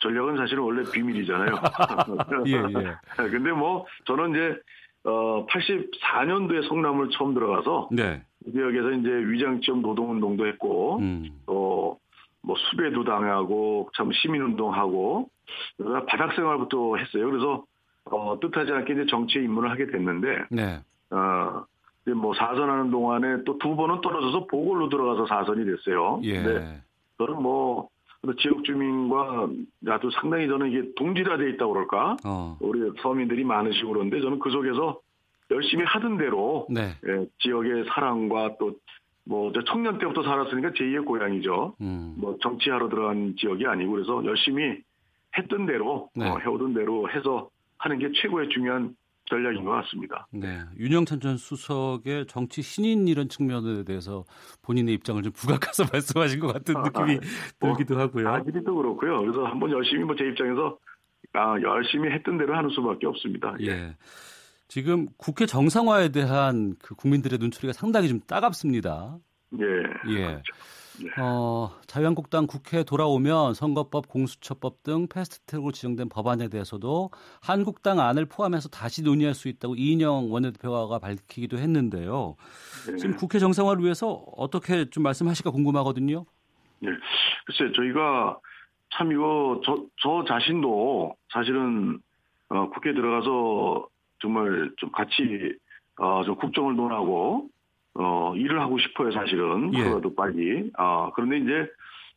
전략은 0.00 0.36
사실은 0.38 0.62
원래 0.62 0.82
비밀이잖아요. 0.90 1.50
예, 2.46 2.52
예. 2.52 2.96
근데 3.30 3.52
뭐 3.52 3.84
저는 4.06 4.30
이제 4.30 4.56
어 5.04 5.44
84년도에 5.46 6.66
성남을 6.66 7.10
처음 7.10 7.34
들어가서 7.34 7.90
네. 7.92 8.22
그 8.42 8.52
지역에서 8.52 8.92
이제 8.92 9.10
위장점 9.10 9.82
노동운동도 9.82 10.46
했고 10.46 10.98
음. 10.98 11.28
또 11.44 11.98
뭐 12.44 12.56
수배도 12.56 13.04
당하고 13.04 13.90
참 13.96 14.10
시민운동하고 14.12 15.28
바닥 16.06 16.34
생활부터 16.34 16.96
했어요. 16.96 17.30
그래서 17.30 17.64
어, 18.04 18.38
뜻하지 18.40 18.72
않게 18.72 18.92
이제 18.92 19.06
정치에 19.06 19.42
입문을 19.42 19.70
하게 19.70 19.86
됐는데 19.86 20.44
네. 20.50 20.80
어, 21.10 21.64
뭐 22.14 22.34
사선하는 22.34 22.90
동안에 22.90 23.44
또 23.44 23.56
두 23.58 23.74
번은 23.76 24.02
떨어져서 24.02 24.46
보궐로 24.46 24.90
들어가서 24.90 25.26
사선이 25.26 25.64
됐어요. 25.64 26.20
예. 26.24 26.42
네. 26.42 26.82
저는 27.18 27.42
뭐 27.42 27.88
지역 28.40 28.64
주민과 28.64 29.48
나도 29.80 30.10
상당히 30.10 30.46
저는 30.48 30.70
이게 30.70 30.92
동질화돼 30.96 31.50
있다고 31.50 31.72
그럴까. 31.72 32.16
어. 32.26 32.56
우리 32.60 32.90
서민들이 33.02 33.44
많으시고 33.44 33.92
그런데 33.92 34.20
저는 34.20 34.38
그 34.38 34.50
속에서 34.50 35.00
열심히 35.50 35.84
하던 35.84 36.18
대로 36.18 36.66
네. 36.70 36.94
예, 37.06 37.26
지역의 37.40 37.84
사랑과 37.94 38.56
또 38.58 38.72
뭐 39.26 39.52
청년 39.66 39.98
때부터 39.98 40.22
살았으니까 40.22 40.70
제2의 40.70 41.04
고향이죠. 41.06 41.76
음. 41.80 42.14
뭐 42.18 42.36
정치하러 42.42 42.88
들어간 42.88 43.34
지역이 43.38 43.66
아니고 43.66 43.92
그래서 43.92 44.24
열심히 44.24 44.82
했던 45.36 45.66
대로 45.66 46.10
네. 46.14 46.28
어, 46.28 46.38
해오던 46.38 46.74
대로 46.74 47.10
해서 47.10 47.48
하는 47.78 47.98
게 47.98 48.10
최고의 48.14 48.48
중요한 48.50 48.94
전략인 49.26 49.64
것 49.64 49.70
같습니다. 49.70 50.26
네. 50.30 50.60
윤영찬 50.78 51.20
전 51.20 51.38
수석의 51.38 52.26
정치 52.26 52.60
신인 52.60 53.08
이런 53.08 53.28
측면에 53.30 53.84
대해서 53.84 54.24
본인의 54.62 54.94
입장을 54.94 55.22
좀 55.22 55.32
부각해서 55.32 55.84
말씀하신 55.90 56.40
것 56.40 56.52
같은 56.52 56.74
느낌이 56.74 57.18
뭐, 57.60 57.74
들기도 57.74 57.98
하고요. 57.98 58.28
아직도 58.28 58.74
그렇고요. 58.74 59.20
그래서 59.22 59.44
한번 59.46 59.70
열심히 59.70 60.04
뭐 60.04 60.14
제 60.14 60.26
입장에서 60.26 60.76
아, 61.32 61.56
열심히 61.62 62.10
했던 62.10 62.38
대로 62.38 62.54
하는 62.54 62.70
수밖에 62.70 63.06
없습니다. 63.06 63.56
예. 63.60 63.66
예. 63.66 63.96
지금 64.74 65.06
국회 65.18 65.46
정상화에 65.46 66.08
대한 66.08 66.74
그 66.82 66.96
국민들의 66.96 67.38
눈초리가 67.38 67.72
상당히 67.72 68.08
좀 68.08 68.18
따갑습니다. 68.18 69.18
예. 69.60 69.64
예. 70.10 70.20
그렇죠. 70.20 70.42
네. 71.00 71.22
어, 71.22 71.70
자유한국당 71.86 72.48
국회에 72.48 72.82
돌아오면 72.82 73.54
선거법, 73.54 74.08
공수처법 74.08 74.82
등 74.82 75.06
패스트트랙으로 75.06 75.70
지정된 75.70 76.08
법안에 76.08 76.48
대해서도 76.48 77.10
한국당 77.40 78.00
안을 78.00 78.24
포함해서 78.24 78.68
다시 78.68 79.04
논의할 79.04 79.34
수 79.34 79.46
있다고 79.46 79.76
이인영 79.76 80.32
원내대표가 80.32 80.98
밝히기도 80.98 81.56
했는데요. 81.58 82.34
네. 82.88 82.96
지금 82.96 83.14
국회 83.14 83.38
정상화를 83.38 83.84
위해서 83.84 84.24
어떻게 84.36 84.90
좀 84.90 85.04
말씀하실까 85.04 85.52
궁금하거든요. 85.52 86.24
네. 86.80 86.88
글쎄 87.46 87.72
저희가 87.76 88.40
참 88.90 89.12
이거 89.12 89.60
저, 89.64 89.84
저 90.02 90.24
자신도 90.26 91.14
사실은 91.32 92.00
어, 92.48 92.68
국회에 92.70 92.92
들어가서 92.92 93.93
정말 94.24 94.70
좀 94.78 94.90
같이 94.90 95.54
어, 95.98 96.24
좀 96.24 96.34
국정을 96.36 96.74
논하고 96.76 97.48
어, 97.94 98.34
일을 98.34 98.58
하고 98.60 98.78
싶어요, 98.78 99.12
사실은. 99.12 99.72
예. 99.74 99.82
하루라도 99.82 100.14
빨리. 100.14 100.70
아, 100.76 101.10
그런데 101.14 101.38
이제, 101.38 101.70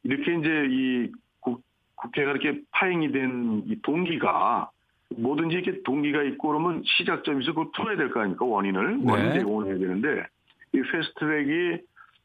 이렇게 0.03 0.35
이제 0.39 0.67
이 0.71 1.11
국, 1.41 1.61
국회가 1.95 2.31
이렇게 2.31 2.61
파행이 2.71 3.11
된 3.11 3.63
이 3.67 3.79
동기가, 3.83 4.71
뭐든지 5.17 5.55
이렇게 5.57 5.83
동기가 5.83 6.23
있고 6.23 6.47
그러면 6.47 6.81
시작점에서 6.85 7.51
그걸 7.51 7.67
풀어야 7.75 7.95
될 7.97 8.09
거 8.09 8.21
아닙니까, 8.21 8.45
원인을. 8.45 8.97
네. 8.99 9.11
원인 9.11 9.33
제공을 9.33 9.67
해야 9.67 9.77
되는데, 9.77 10.25
이 10.73 10.81
패스트트랙이, 10.81 11.77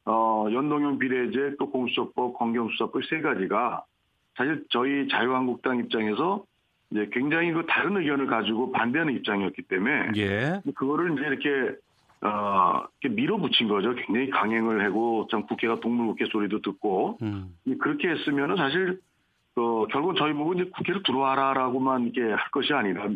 어, 0.07 0.47
연동형 0.51 0.99
비례제, 0.99 1.57
또 1.59 1.69
공수처법, 1.71 2.39
검경수사법 2.39 3.05
세 3.05 3.21
가지가 3.21 3.85
사실 4.37 4.65
저희 4.71 5.09
자유한국당 5.09 5.77
입장에서 5.81 6.45
이제 6.93 7.09
굉장히 7.13 7.53
그 7.53 7.65
다른 7.67 7.97
의견을 7.97 8.27
가지고 8.27 8.71
반대하는 8.71 9.15
입장이었기 9.15 9.63
때문에 9.63 10.11
예. 10.17 10.61
그거를 10.75 11.13
이제 11.15 11.23
이렇게 11.23 11.77
어, 12.25 12.85
밀어붙인 13.03 13.67
거죠. 13.67 13.95
굉장히 13.97 14.31
강행을 14.31 14.85
하고, 14.85 15.27
참 15.29 15.45
국회가 15.45 15.81
동물국회 15.81 16.27
소리도 16.31 16.61
듣고, 16.63 17.19
음. 17.21 17.57
그렇게 17.81 18.11
했으면은 18.11 18.55
사실, 18.55 19.01
어, 19.57 19.87
결국 19.91 20.15
저희 20.17 20.33
보고 20.33 20.53
이제 20.53 20.71
국회로 20.73 21.03
들어와라라고만 21.03 22.07
이게 22.07 22.23
할 22.23 22.49
것이 22.53 22.73
아니라, 22.73 23.09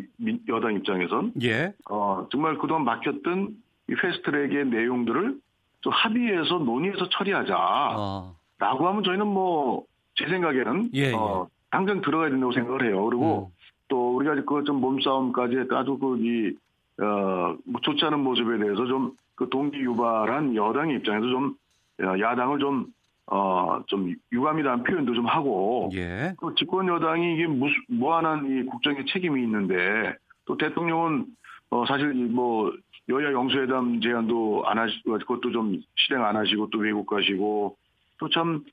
여당 0.49 0.73
입장에선. 0.73 1.31
예. 1.41 1.73
어, 1.89 2.27
정말 2.31 2.57
그동안 2.57 2.83
막혔던 2.83 3.55
이 3.89 3.95
패스트트랙의 3.95 4.65
내용들을 4.65 5.37
좀 5.79 5.93
합의해서 5.93 6.57
논의해서 6.57 7.07
처리하자. 7.07 7.55
어. 7.57 8.35
라고 8.59 8.89
하면 8.89 9.03
저희는 9.03 9.25
뭐, 9.25 9.85
제 10.15 10.27
생각에는 10.27 10.89
예, 10.95 11.11
예. 11.11 11.13
어, 11.13 11.47
당장 11.69 12.01
들어가야 12.01 12.29
된다고 12.29 12.51
생각을 12.51 12.85
해요. 12.85 13.05
그리고 13.05 13.51
음. 13.53 13.56
또 13.87 14.15
우리가 14.15 14.35
그 14.43 14.63
좀 14.63 14.81
몸싸움까지 14.81 15.67
아주 15.71 15.97
그이 15.97 16.53
어, 16.99 17.55
뭐 17.65 17.81
좋지 17.81 18.03
않은 18.05 18.19
모습에 18.19 18.57
대해서 18.57 18.85
좀 18.85 19.15
그 19.37 19.47
동기 19.49 19.77
유발한 19.77 20.55
여당의 20.55 20.97
입장에서 20.97 21.27
좀 21.29 21.55
어, 22.01 22.19
야당을 22.19 22.57
좀 22.59 22.87
어, 23.27 23.83
좀 23.85 24.15
유감이라는 24.31 24.83
표현도 24.83 25.13
좀 25.13 25.25
하고, 25.27 25.89
예. 25.93 26.33
또 26.41 26.55
집권 26.55 26.87
여당이 26.87 27.35
이게 27.35 27.45
무, 27.45 27.67
무한한 27.87 28.47
이 28.49 28.63
국정의 28.65 29.05
책임이 29.05 29.43
있는데, 29.43 30.15
또 30.45 30.57
대통령은 30.57 31.25
어, 31.69 31.85
사실 31.85 32.13
뭐 32.13 32.73
여야 33.09 33.31
영수회담 33.31 33.99
제안도 34.01 34.63
안 34.65 34.79
하시고 34.79 35.19
그것도 35.19 35.51
좀 35.51 35.79
실행 35.95 36.23
안 36.25 36.35
하시고 36.35 36.69
또 36.71 36.79
외국 36.79 37.05
가시고 37.05 37.75
또 38.19 38.29
참 38.29 38.63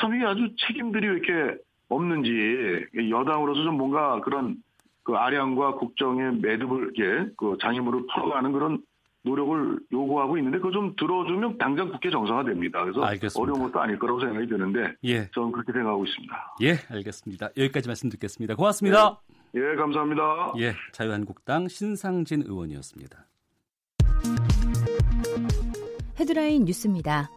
참 0.00 0.14
이게 0.14 0.24
아주 0.24 0.48
책임들이 0.66 1.06
왜 1.08 1.12
이렇게 1.16 1.58
없는지 1.88 2.86
여당으로서 3.10 3.62
좀 3.62 3.76
뭔가 3.76 4.20
그런 4.20 4.56
그 5.02 5.14
아량과 5.14 5.74
국정의 5.76 6.36
매듭을 6.40 6.92
그 7.36 7.56
장애물을 7.60 8.06
풀어가는 8.12 8.52
그런 8.52 8.82
노력을 9.26 9.78
요구하고 9.92 10.38
있는데 10.38 10.58
그거 10.58 10.70
좀 10.70 10.94
들어주면 10.96 11.58
당장 11.58 11.90
국회 11.90 12.10
정상화됩니다. 12.10 12.82
그래서 12.84 13.02
알겠습니다. 13.02 13.40
어려운 13.40 13.70
것도 13.70 13.82
아닐 13.82 13.98
거라고 13.98 14.20
생각이 14.20 14.46
드는데 14.46 14.94
예. 15.04 15.28
저는 15.32 15.52
그렇게 15.52 15.72
생각하고 15.72 16.04
있습니다. 16.04 16.56
예, 16.62 16.76
알겠습니다. 16.94 17.48
여기까지 17.56 17.88
말씀 17.88 18.08
듣겠습니다. 18.08 18.54
고맙습니다. 18.54 19.20
예, 19.56 19.60
예 19.60 19.76
감사합니다. 19.76 20.54
예, 20.58 20.74
자유한국당 20.92 21.66
신상진 21.68 22.42
의원이었습니다. 22.42 23.26
헤드라인 26.18 26.64
뉴스입니다. 26.64 27.28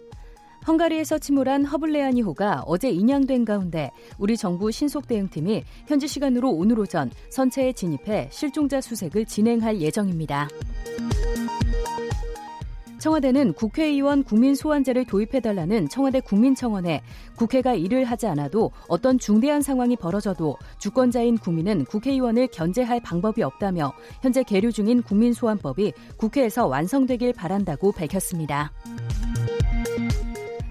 헝가리에서 0.70 1.18
침몰한 1.18 1.66
허블레아니호가 1.66 2.62
어제 2.68 2.92
인양된 2.92 3.44
가운데 3.44 3.90
우리 4.20 4.38
정부 4.38 4.70
신속대응팀이 4.70 5.64
현지 5.88 6.08
시간으로 6.08 6.52
오늘 6.52 6.80
오전 6.80 7.10
선체에 7.32 7.74
진입해 7.74 8.30
실종자 8.32 8.80
수색을 8.80 9.26
진행할 9.26 9.82
예정입니다. 9.82 10.48
청와대는 13.00 13.54
국회의원 13.54 14.24
국민소환제를 14.24 15.06
도입해달라는 15.06 15.90
청와대 15.90 16.20
국민청원에 16.20 17.02
국회가 17.36 17.74
일을 17.74 18.04
하지 18.04 18.28
않아도 18.28 18.72
어떤 18.88 19.18
중대한 19.18 19.64
상황이 19.64 19.96
벌어져도 19.96 20.58
주권자인 20.78 21.40
국민은 21.40 21.86
국회의원을 21.86 22.48
견제할 22.48 23.00
방법이 23.00 23.42
없다며 23.42 23.94
현재 24.22 24.44
계류 24.44 24.72
중인 24.72 25.02
국민소환법이 25.02 25.94
국회에서 26.18 26.68
완성되길 26.68 27.34
바란다고 27.34 27.92
밝혔습니다. 27.92 28.72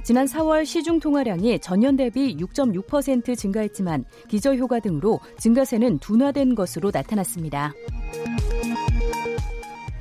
지난 0.09 0.25
4월 0.25 0.65
시중 0.65 1.01
통화량이 1.01 1.59
전년 1.59 1.95
대비 1.95 2.35
6.6% 2.39 3.37
증가했지만 3.37 4.07
기저 4.27 4.55
효과 4.55 4.81
등으로 4.81 5.21
증가세는 5.37 5.99
둔화된 5.99 6.55
것으로 6.55 6.91
나타났습니다. 6.91 7.75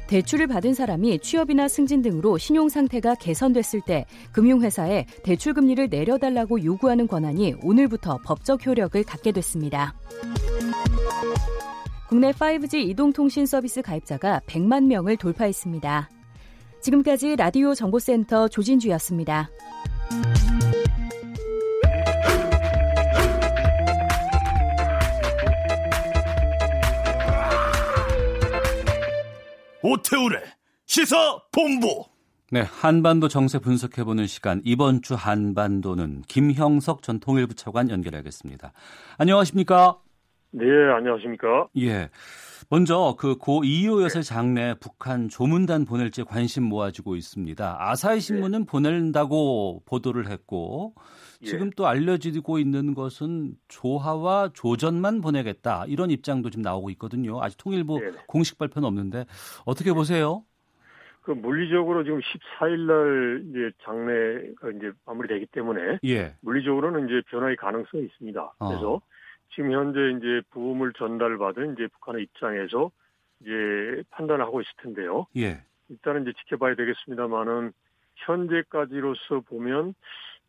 대출을 0.07 0.47
받은 0.47 0.75
사람이 0.75 1.19
취업이나 1.19 1.67
승진 1.67 2.01
등으로 2.01 2.37
신용 2.37 2.69
상태가 2.69 3.15
개선됐을 3.15 3.81
때 3.81 4.05
금융회사에 4.31 5.07
대출 5.25 5.53
금리를 5.53 5.89
내려달라고 5.89 6.63
요구하는 6.63 7.05
권한이 7.05 7.55
오늘부터 7.61 8.19
법적 8.23 8.65
효력을 8.65 9.03
갖게 9.03 9.33
됐습니다. 9.33 9.93
국내 12.07 12.31
5G 12.31 12.75
이동통신 12.91 13.45
서비스 13.45 13.81
가입자가 13.81 14.39
100만 14.47 14.85
명을 14.85 15.17
돌파했습니다. 15.17 16.09
지금까지 16.79 17.35
라디오 17.35 17.73
정보센터 17.73 18.47
조진주였습니다. 18.47 19.49
오태우래 29.83 30.41
시사 30.85 31.15
본부. 31.51 32.05
네, 32.51 32.61
한반도 32.61 33.27
정세 33.27 33.59
분석해보는 33.59 34.27
시간 34.27 34.61
이번 34.63 35.01
주 35.01 35.15
한반도는 35.15 36.23
김형석 36.27 37.03
전 37.03 37.19
통일부 37.19 37.55
차관 37.55 37.89
연결하겠습니다. 37.89 38.73
안녕하십니까? 39.17 39.97
네, 40.51 40.65
안녕하십니까? 40.95 41.67
예. 41.79 42.09
먼저 42.69 43.15
그 43.17 43.37
고 43.37 43.63
이호 43.63 44.03
여사 44.03 44.21
장례 44.21 44.73
북한 44.79 45.29
조문단 45.29 45.85
보낼지 45.85 46.23
관심 46.23 46.63
모아지고 46.63 47.15
있습니다. 47.15 47.77
아사히 47.79 48.19
신문은 48.19 48.59
네. 48.59 48.65
보낸다고 48.65 49.83
보도를 49.85 50.27
했고 50.27 50.93
예. 51.43 51.45
지금 51.45 51.69
또 51.77 51.87
알려지고 51.87 52.59
있는 52.59 52.93
것은 52.93 53.53
조하와 53.69 54.49
조전만 54.53 55.21
보내겠다 55.21 55.85
이런 55.87 56.11
입장도 56.11 56.49
지금 56.49 56.61
나오고 56.63 56.89
있거든요. 56.91 57.41
아직 57.41 57.57
통일부 57.57 57.99
네. 57.99 58.11
공식 58.27 58.57
발표는 58.57 58.85
없는데 58.85 59.25
어떻게 59.65 59.93
보세요? 59.93 60.43
그 61.21 61.31
물리적으로 61.31 62.03
지금 62.03 62.19
14일 62.19 62.79
날 62.87 63.43
이제 63.49 63.71
장례가 63.83 64.71
이제 64.77 64.91
마무리되기 65.05 65.47
때문에 65.53 65.99
예. 66.05 66.35
물리적으로는 66.41 67.05
이제 67.05 67.21
변화의 67.29 67.55
가능성이 67.55 68.03
있습니다. 68.05 68.53
어. 68.59 68.67
그래서 68.67 68.93
어. 68.95 69.01
지금 69.49 69.71
현재 69.71 69.99
이제 70.17 70.41
부음을 70.51 70.93
전달받은 70.93 71.73
이제 71.73 71.87
북한의 71.87 72.23
입장에서 72.23 72.91
이제 73.41 74.03
판단하고 74.11 74.61
있을 74.61 74.71
텐데요. 74.81 75.27
예. 75.37 75.61
일단은 75.89 76.23
이제 76.23 76.33
지켜봐야 76.39 76.75
되겠습니다만은 76.75 77.71
현재까지로서 78.15 79.41
보면 79.41 79.93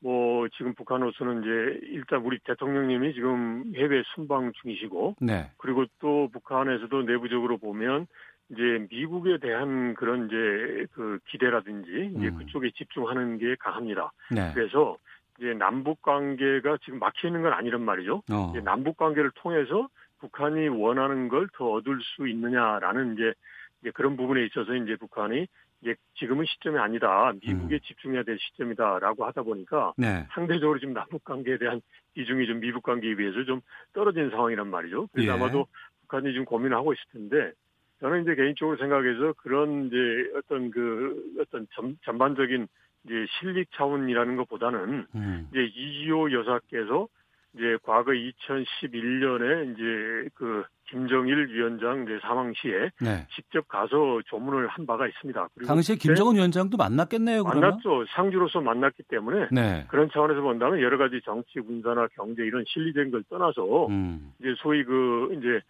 뭐 0.01 0.49
지금 0.57 0.75
북한으로서는 0.75 1.43
이제 1.43 1.87
일단 1.89 2.23
우리 2.23 2.39
대통령님이 2.41 3.15
지금 3.15 3.73
해외 3.75 4.03
순방 4.15 4.53
중이시고 4.63 5.17
네. 5.21 5.51
그리고 5.57 5.85
또 5.99 6.29
북한에서도 6.33 7.03
내부적으로 7.03 7.59
보면 7.59 8.07
이제 8.51 8.87
미국에 8.91 9.39
대한 9.39 9.95
그런 9.95 10.27
이제 10.27 10.87
그 10.93 11.19
기대라든지 11.29 12.13
이제 12.17 12.29
음. 12.29 12.39
그쪽에 12.39 12.71
집중하는 12.71 13.39
게 13.39 13.57
강합니다. 13.57 14.13
네. 14.31 14.53
그래서 14.55 14.97
이제 15.38 15.55
남북 15.55 16.03
관계가 16.03 16.79
지금 16.85 16.98
막혀 16.98 17.29
있는 17.29 17.42
건 17.42 17.53
아니란 17.53 17.83
말이죠. 17.83 18.22
어. 18.31 18.51
이제 18.51 18.61
남북 18.61 18.96
관계를 18.96 19.31
통해서 19.37 19.88
북한이 20.18 20.68
원하는 20.68 21.29
걸 21.29 21.48
더 21.55 21.70
얻을 21.72 21.98
수 22.03 22.29
있느냐라는 22.29 23.14
이제, 23.14 23.33
이제 23.81 23.90
그런 23.92 24.16
부분에 24.16 24.44
있어서 24.46 24.74
이제 24.74 24.96
북한이 24.96 25.46
이제 25.81 25.94
지금은 26.14 26.44
시점이 26.44 26.77
아니다. 26.79 27.33
미국에 27.40 27.77
음. 27.77 27.81
집중해야 27.85 28.24
될 28.24 28.37
시점이다라고 28.40 29.24
하다 29.27 29.42
보니까 29.42 29.92
네. 29.96 30.27
상대적으로 30.33 30.81
지금 30.81 30.92
남북 30.92 31.22
관계에 31.22 31.57
대한 31.57 31.81
비중이 32.14 32.46
좀 32.48 32.59
미국 32.59 32.83
관계에 32.83 33.14
비해서 33.14 33.44
좀 33.44 33.61
떨어진 33.92 34.29
상황이란 34.31 34.68
말이죠. 34.68 35.07
그래서 35.12 35.31
예. 35.31 35.35
아마도 35.35 35.68
북한이 36.03 36.33
지금 36.33 36.44
고민하고 36.44 36.92
있을 36.92 37.05
텐데 37.12 37.53
저는 38.01 38.22
이제 38.22 38.35
개인적으로 38.35 38.77
생각해서 38.77 39.35
그런 39.37 39.87
이제 39.87 39.96
어떤 40.37 40.70
그 40.72 41.37
어떤 41.40 41.68
전, 41.74 41.96
전반적인 42.05 42.66
이제 43.05 43.27
실직 43.39 43.69
차원이라는 43.75 44.37
것보다는 44.37 45.07
음. 45.15 45.49
이제 45.51 45.65
이지호 45.65 46.33
여사께서 46.33 47.09
이제 47.55 47.79
과거 47.83 48.13
2011년에 48.13 49.73
이제 49.73 50.29
그 50.35 50.65
김정일 50.91 51.49
위원장 51.49 52.05
이제 52.05 52.19
사망 52.23 52.53
시에 52.55 52.91
네. 53.01 53.27
직접 53.35 53.67
가서 53.69 54.21
조문을 54.27 54.69
한 54.69 54.87
바가 54.87 55.07
있습니다. 55.07 55.49
그리고 55.55 55.67
당시에 55.67 55.97
김정은 55.97 56.37
위원장도 56.37 56.77
만났겠네요. 56.77 57.45
그러면? 57.45 57.71
만났죠. 57.71 58.07
상주로서 58.15 58.61
만났기 58.61 59.03
때문에 59.05 59.49
네. 59.51 59.87
그런 59.89 60.09
차원에서 60.11 60.41
본다면 60.41 60.81
여러 60.81 60.97
가지 60.97 61.21
정치, 61.25 61.61
군사나 61.61 62.09
경제 62.15 62.43
이런 62.43 62.65
실리된 62.67 63.11
걸 63.11 63.23
떠나서 63.29 63.87
음. 63.89 64.33
이제 64.41 64.55
소위 64.59 64.85
그 64.85 65.31
이제 65.39 65.61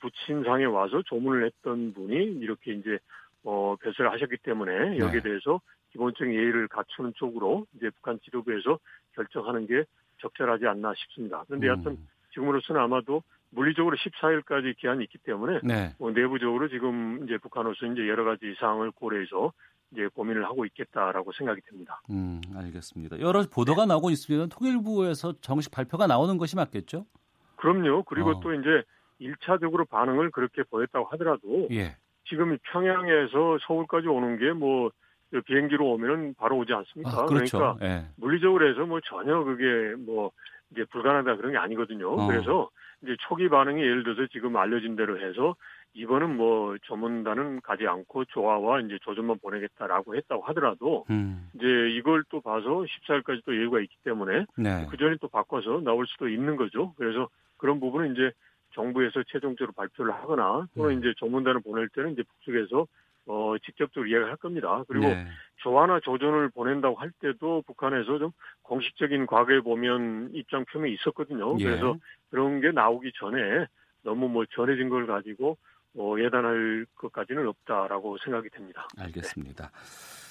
부친상에 0.00 0.64
와서 0.64 1.02
조문을 1.02 1.46
했던 1.46 1.92
분이 1.94 2.16
이렇게 2.40 2.72
이제 2.72 2.98
어 3.44 3.76
배설을 3.80 4.10
하셨기 4.12 4.38
때문에 4.38 4.98
여기에 4.98 5.20
네. 5.20 5.22
대해서 5.22 5.60
기본적인 5.94 6.34
예의를 6.34 6.68
갖추는 6.68 7.12
쪽으로 7.14 7.66
이제 7.76 7.88
북한 7.90 8.18
지도부에서 8.24 8.78
결정하는 9.14 9.66
게 9.66 9.84
적절하지 10.20 10.66
않나 10.66 10.92
싶습니다. 10.94 11.44
그런데 11.46 11.68
음. 11.68 11.68
여하튼 11.68 11.98
지금으로서는 12.32 12.80
아마도 12.80 13.22
물리적으로 13.50 13.96
14일까지 13.96 14.76
기한이 14.76 15.04
있기 15.04 15.18
때문에 15.18 15.60
네. 15.62 15.94
뭐 15.98 16.10
내부적으로 16.10 16.68
지금 16.68 17.22
이제 17.24 17.38
북한으로서 17.38 17.86
이제 17.86 18.08
여러 18.08 18.24
가지 18.24 18.54
사항을 18.58 18.90
고려해서 18.90 19.52
이제 19.92 20.08
고민을 20.08 20.44
하고 20.44 20.64
있겠다라고 20.64 21.30
생각이 21.32 21.60
됩니다. 21.60 22.02
음, 22.10 22.40
알겠습니다. 22.56 23.20
여러 23.20 23.44
보도가 23.44 23.82
네. 23.82 23.88
나오고 23.90 24.10
있습니다. 24.10 24.46
통일부에서 24.56 25.34
정식 25.40 25.70
발표가 25.70 26.08
나오는 26.08 26.36
것이 26.36 26.56
맞겠죠? 26.56 27.06
그럼요. 27.54 28.02
그리고 28.02 28.30
어. 28.30 28.40
또 28.40 28.52
이제 28.52 28.82
1차적으로 29.20 29.88
반응을 29.88 30.32
그렇게 30.32 30.64
보였다고 30.64 31.06
하더라도 31.12 31.68
예. 31.70 31.96
지금 32.28 32.58
평양에서 32.72 33.58
서울까지 33.64 34.08
오는 34.08 34.38
게뭐 34.38 34.88
그 34.88 35.03
비행기로 35.40 35.92
오면은 35.92 36.34
바로 36.34 36.58
오지 36.58 36.72
않습니까? 36.72 37.10
아, 37.10 37.26
그렇죠. 37.26 37.58
그러니까 37.58 37.86
예. 37.86 38.06
물리적으로 38.16 38.68
해서 38.68 38.84
뭐 38.86 39.00
전혀 39.00 39.42
그게 39.42 39.94
뭐 39.96 40.30
이제 40.72 40.84
불가능하다 40.90 41.36
그런 41.36 41.52
게 41.52 41.58
아니거든요. 41.58 42.12
어. 42.12 42.26
그래서 42.26 42.70
이제 43.02 43.16
초기 43.20 43.48
반응이 43.48 43.80
예를 43.80 44.02
들어서 44.02 44.26
지금 44.32 44.56
알려진 44.56 44.96
대로 44.96 45.20
해서 45.20 45.54
이번은 45.94 46.36
뭐 46.36 46.76
조문단은 46.82 47.60
가지 47.60 47.86
않고 47.86 48.24
조화와 48.26 48.80
이제 48.80 48.98
조준만 49.02 49.38
보내겠다라고 49.40 50.16
했다고 50.16 50.42
하더라도 50.42 51.04
음. 51.10 51.48
이제 51.54 51.66
이걸 51.96 52.24
또 52.30 52.40
봐서 52.40 52.84
14일까지 52.84 53.42
또 53.44 53.56
여유가 53.56 53.80
있기 53.80 53.94
때문에 54.02 54.46
네. 54.56 54.86
그 54.90 54.96
전에 54.96 55.16
또 55.20 55.28
바꿔서 55.28 55.80
나올 55.84 56.06
수도 56.08 56.28
있는 56.28 56.56
거죠. 56.56 56.94
그래서 56.96 57.28
그런 57.58 57.78
부분은 57.78 58.12
이제 58.12 58.32
정부에서 58.74 59.22
최종적으로 59.28 59.72
발표를 59.72 60.12
하거나 60.12 60.66
또는 60.76 60.96
음. 60.96 60.98
이제 60.98 61.14
조문단을 61.16 61.60
보낼 61.60 61.88
때는 61.90 62.12
이제 62.12 62.24
북측에서 62.24 62.86
어, 63.26 63.56
직접적으로 63.64 64.08
이야기를 64.08 64.30
할 64.30 64.36
겁니다. 64.36 64.84
그리고 64.88 65.08
네. 65.08 65.26
조화나 65.56 66.00
조전을 66.00 66.50
보낸다고 66.50 66.96
할 66.96 67.10
때도 67.20 67.62
북한에서 67.66 68.18
좀 68.18 68.32
공식적인 68.62 69.26
과거에 69.26 69.60
보면 69.60 70.30
입장 70.34 70.64
표명이 70.66 70.94
있었거든요. 70.94 71.56
예. 71.60 71.64
그래서 71.64 71.96
그런 72.30 72.60
게 72.60 72.70
나오기 72.70 73.12
전에 73.14 73.66
너무 74.02 74.28
뭐 74.28 74.44
전해진 74.54 74.88
걸 74.88 75.06
가지고 75.06 75.56
어, 75.96 76.16
예단할 76.18 76.86
것까지는 76.96 77.46
없다라고 77.46 78.18
생각이 78.18 78.50
됩니다. 78.50 78.88
알겠습니다. 78.98 79.70
네. 79.70 80.23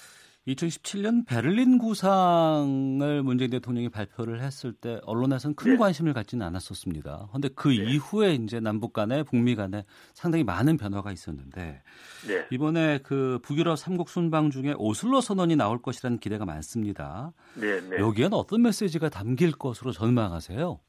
2017년 0.47 1.25
베를린 1.25 1.77
구상을 1.77 3.23
문재인 3.23 3.49
대통령이 3.49 3.89
발표를 3.89 4.41
했을 4.41 4.73
때 4.73 4.99
언론에서는 5.05 5.55
큰 5.55 5.71
네. 5.71 5.77
관심을 5.77 6.13
갖지는 6.13 6.45
않았었습니다. 6.45 7.27
그런데 7.29 7.49
그 7.55 7.69
네. 7.69 7.75
이후에 7.75 8.33
이제 8.33 8.59
남북 8.59 8.91
간에 8.91 9.23
북미 9.23 9.55
간에 9.55 9.85
상당히 10.13 10.43
많은 10.43 10.77
변화가 10.77 11.11
있었는데 11.11 11.81
네. 12.27 12.47
이번에 12.51 12.99
그 13.03 13.39
북유럽 13.43 13.77
삼국 13.77 14.09
순방 14.09 14.49
중에 14.49 14.73
오슬로 14.77 15.21
선언이 15.21 15.55
나올 15.55 15.81
것이라는 15.81 16.17
기대가 16.17 16.43
많습니다. 16.45 17.31
네, 17.55 17.79
네. 17.89 17.97
여기에는 17.99 18.33
어떤 18.33 18.63
메시지가 18.63 19.09
담길 19.09 19.53
것으로 19.53 19.91
전망하세요? 19.91 20.79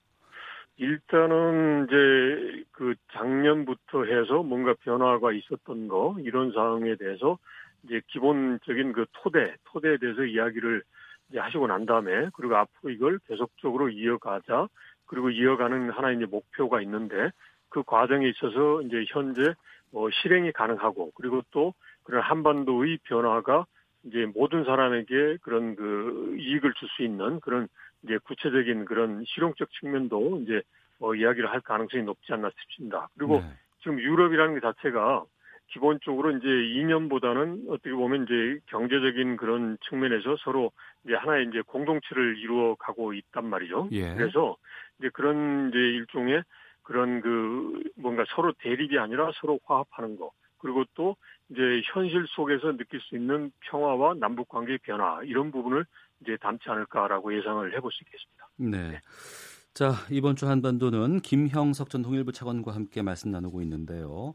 일단은 0.76 1.86
이제 1.86 2.64
그 2.72 2.94
작년부터 3.12 4.04
해서 4.04 4.42
뭔가 4.42 4.74
변화가 4.80 5.32
있었던 5.32 5.86
거 5.86 6.16
이런 6.18 6.50
사항에 6.52 6.96
대해서 6.96 7.38
이제 7.84 8.00
기본적인 8.08 8.92
그 8.92 9.06
토대, 9.12 9.54
토대에 9.64 9.98
대해서 9.98 10.24
이야기를 10.24 10.82
이제 11.30 11.38
하시고 11.38 11.66
난 11.66 11.86
다음에 11.86 12.28
그리고 12.34 12.56
앞으로 12.56 12.92
이걸 12.92 13.18
계속적으로 13.26 13.88
이어가자 13.88 14.68
그리고 15.06 15.30
이어가는 15.30 15.90
하나의 15.90 16.16
이제 16.16 16.26
목표가 16.26 16.80
있는데 16.82 17.30
그 17.68 17.82
과정에 17.82 18.28
있어서 18.28 18.82
이제 18.82 19.04
현재 19.08 19.54
뭐 19.90 20.10
실행이 20.10 20.52
가능하고 20.52 21.12
그리고 21.14 21.42
또 21.50 21.74
그런 22.02 22.22
한반도의 22.22 22.98
변화가 23.04 23.66
이제 24.04 24.26
모든 24.34 24.64
사람에게 24.64 25.38
그런 25.42 25.76
그 25.76 26.36
이익을 26.38 26.72
줄 26.74 26.88
수 26.96 27.02
있는 27.02 27.40
그런 27.40 27.68
이제 28.02 28.18
구체적인 28.18 28.84
그런 28.84 29.24
실용적 29.26 29.68
측면도 29.80 30.40
이제 30.42 30.62
어, 31.00 31.14
이야기를 31.14 31.50
할 31.50 31.60
가능성이 31.60 32.02
높지 32.04 32.32
않나 32.32 32.50
싶습니다. 32.60 33.08
그리고 33.16 33.40
네. 33.40 33.50
지금 33.82 33.98
유럽이라는 33.98 34.54
게 34.54 34.60
자체가 34.60 35.24
기본적으로 35.68 36.30
이제 36.36 36.46
이념보다는 36.46 37.66
어떻게 37.68 37.92
보면 37.92 38.24
이제 38.24 38.60
경제적인 38.66 39.36
그런 39.36 39.76
측면에서 39.88 40.36
서로 40.44 40.72
이제 41.04 41.14
하나의 41.14 41.48
이제 41.48 41.62
공동체를 41.62 42.38
이루어 42.38 42.74
가고 42.76 43.12
있단 43.12 43.46
말이죠. 43.46 43.88
예. 43.92 44.14
그래서 44.14 44.56
이제 44.98 45.10
그런 45.12 45.70
이제 45.70 45.78
일종의 45.78 46.42
그런 46.82 47.20
그 47.20 47.82
뭔가 47.96 48.24
서로 48.34 48.52
대립이 48.58 48.98
아니라 48.98 49.30
서로 49.40 49.58
화합하는 49.64 50.16
거. 50.16 50.30
그리고 50.58 50.84
또 50.94 51.16
이제 51.50 51.82
현실 51.92 52.24
속에서 52.28 52.76
느낄 52.76 53.00
수 53.00 53.16
있는 53.16 53.50
평화와 53.68 54.14
남북 54.14 54.48
관계의 54.48 54.78
변화 54.82 55.20
이런 55.24 55.50
부분을 55.50 55.84
이제 56.22 56.36
담지 56.40 56.70
않을까라고 56.70 57.36
예상을 57.36 57.74
해볼 57.76 57.90
수 57.92 58.02
있겠습니다. 58.04 58.48
네. 58.56 58.92
네. 58.92 59.00
자, 59.74 59.92
이번 60.10 60.36
주 60.36 60.46
한반도는 60.46 61.20
김형석 61.20 61.90
전 61.90 62.02
통일부 62.02 62.32
차관과 62.32 62.74
함께 62.74 63.02
말씀 63.02 63.30
나누고 63.30 63.60
있는데요. 63.62 64.34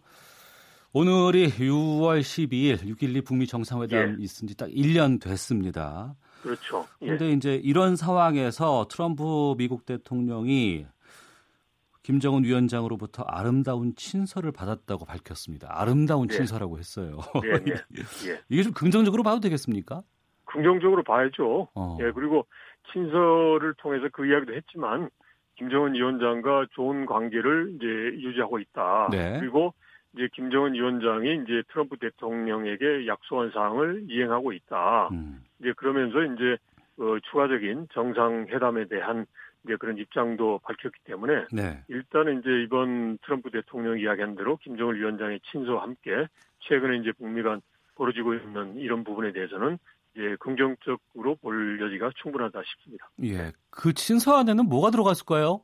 오늘이 0.91 1.49
6월 1.49 2.19
12일 2.21 2.78
6.12 2.84 3.25
북미 3.25 3.45
정상회담 3.45 4.17
예. 4.19 4.23
있은 4.23 4.47
지 4.47 4.56
딱 4.58 4.69
1년 4.69 5.21
됐습니다. 5.21 6.15
그렇죠. 6.41 6.86
그런데 6.99 7.28
예. 7.28 7.32
이제 7.32 7.56
이런 7.56 7.95
상황에서 7.95 8.88
트럼프 8.89 9.54
미국 9.58 9.86
대통령이 9.86 10.88
김정은 12.02 12.43
위원장으로부터 12.43 13.21
아름다운 13.23 13.93
친서를 13.95 14.52
받았다고 14.52 15.06
밝혔습니다. 15.06 15.67
아름다운 15.69 16.28
예. 16.32 16.36
친서라고 16.36 16.80
했어요. 16.80 17.19
예, 17.45 17.71
예. 17.71 17.73
예. 18.32 18.39
이게 18.49 18.63
좀 18.63 18.73
긍정적으로 18.73 19.21
봐도 19.21 19.39
되겠습니까? 19.41 20.02
긍정적으로 20.45 21.04
봐야죠. 21.04 21.67
어. 21.75 21.97
예, 22.02 22.12
그리고 22.13 22.47
친서를 22.91 23.75
통해서 23.78 24.08
그 24.12 24.25
이야기도 24.25 24.56
했지만 24.56 25.12
김정은 25.60 25.93
위원장과 25.93 26.67
좋은 26.71 27.06
관계를 27.06 27.75
이제 27.75 27.86
유지하고 28.25 28.58
있다. 28.58 29.10
네. 29.12 29.38
그리고 29.39 29.75
이제 30.13 30.28
김정은 30.34 30.74
위원장이 30.74 31.43
이제 31.43 31.63
트럼프 31.69 31.98
대통령에게 31.98 33.08
약속한 33.08 33.52
사항을 33.52 34.06
이행하고 34.10 34.54
있다. 34.54 35.10
음. 35.12 35.43
이제 35.60 35.74
그러면서 35.74 36.24
이제 36.24 36.58
어, 36.98 37.17
추가적인 37.30 37.88
정상회담에 37.93 38.86
대한 38.86 39.26
이제 39.63 39.76
그런 39.78 39.98
입장도 39.98 40.60
밝혔기 40.63 41.00
때문에 41.06 41.45
네. 41.52 41.84
일단은 41.88 42.39
이제 42.39 42.50
이번 42.63 43.17
트럼프 43.24 43.52
대통령 43.52 44.00
이야기한 44.00 44.36
대로 44.36 44.58
김정은 44.58 44.95
위원장의 44.95 45.41
친서와 45.52 45.84
함께 45.84 46.28
최근에 46.62 46.98
이제 46.98 47.12
북미 47.17 47.41
간 47.43 47.62
벌어지고 47.95 48.34
있는 48.34 48.78
이런 48.78 49.04
부분에 49.04 49.32
대해서는 49.34 49.78
이제 50.15 50.36
긍정적으로 50.39 51.36
볼 51.41 51.80
여지가 51.82 52.12
충분하다 52.22 52.62
싶습니다. 52.63 53.10
예. 53.24 53.52
그 53.69 53.93
친서 53.93 54.38
안에는 54.38 54.65
뭐가 54.65 54.91
들어갔을까요? 54.91 55.62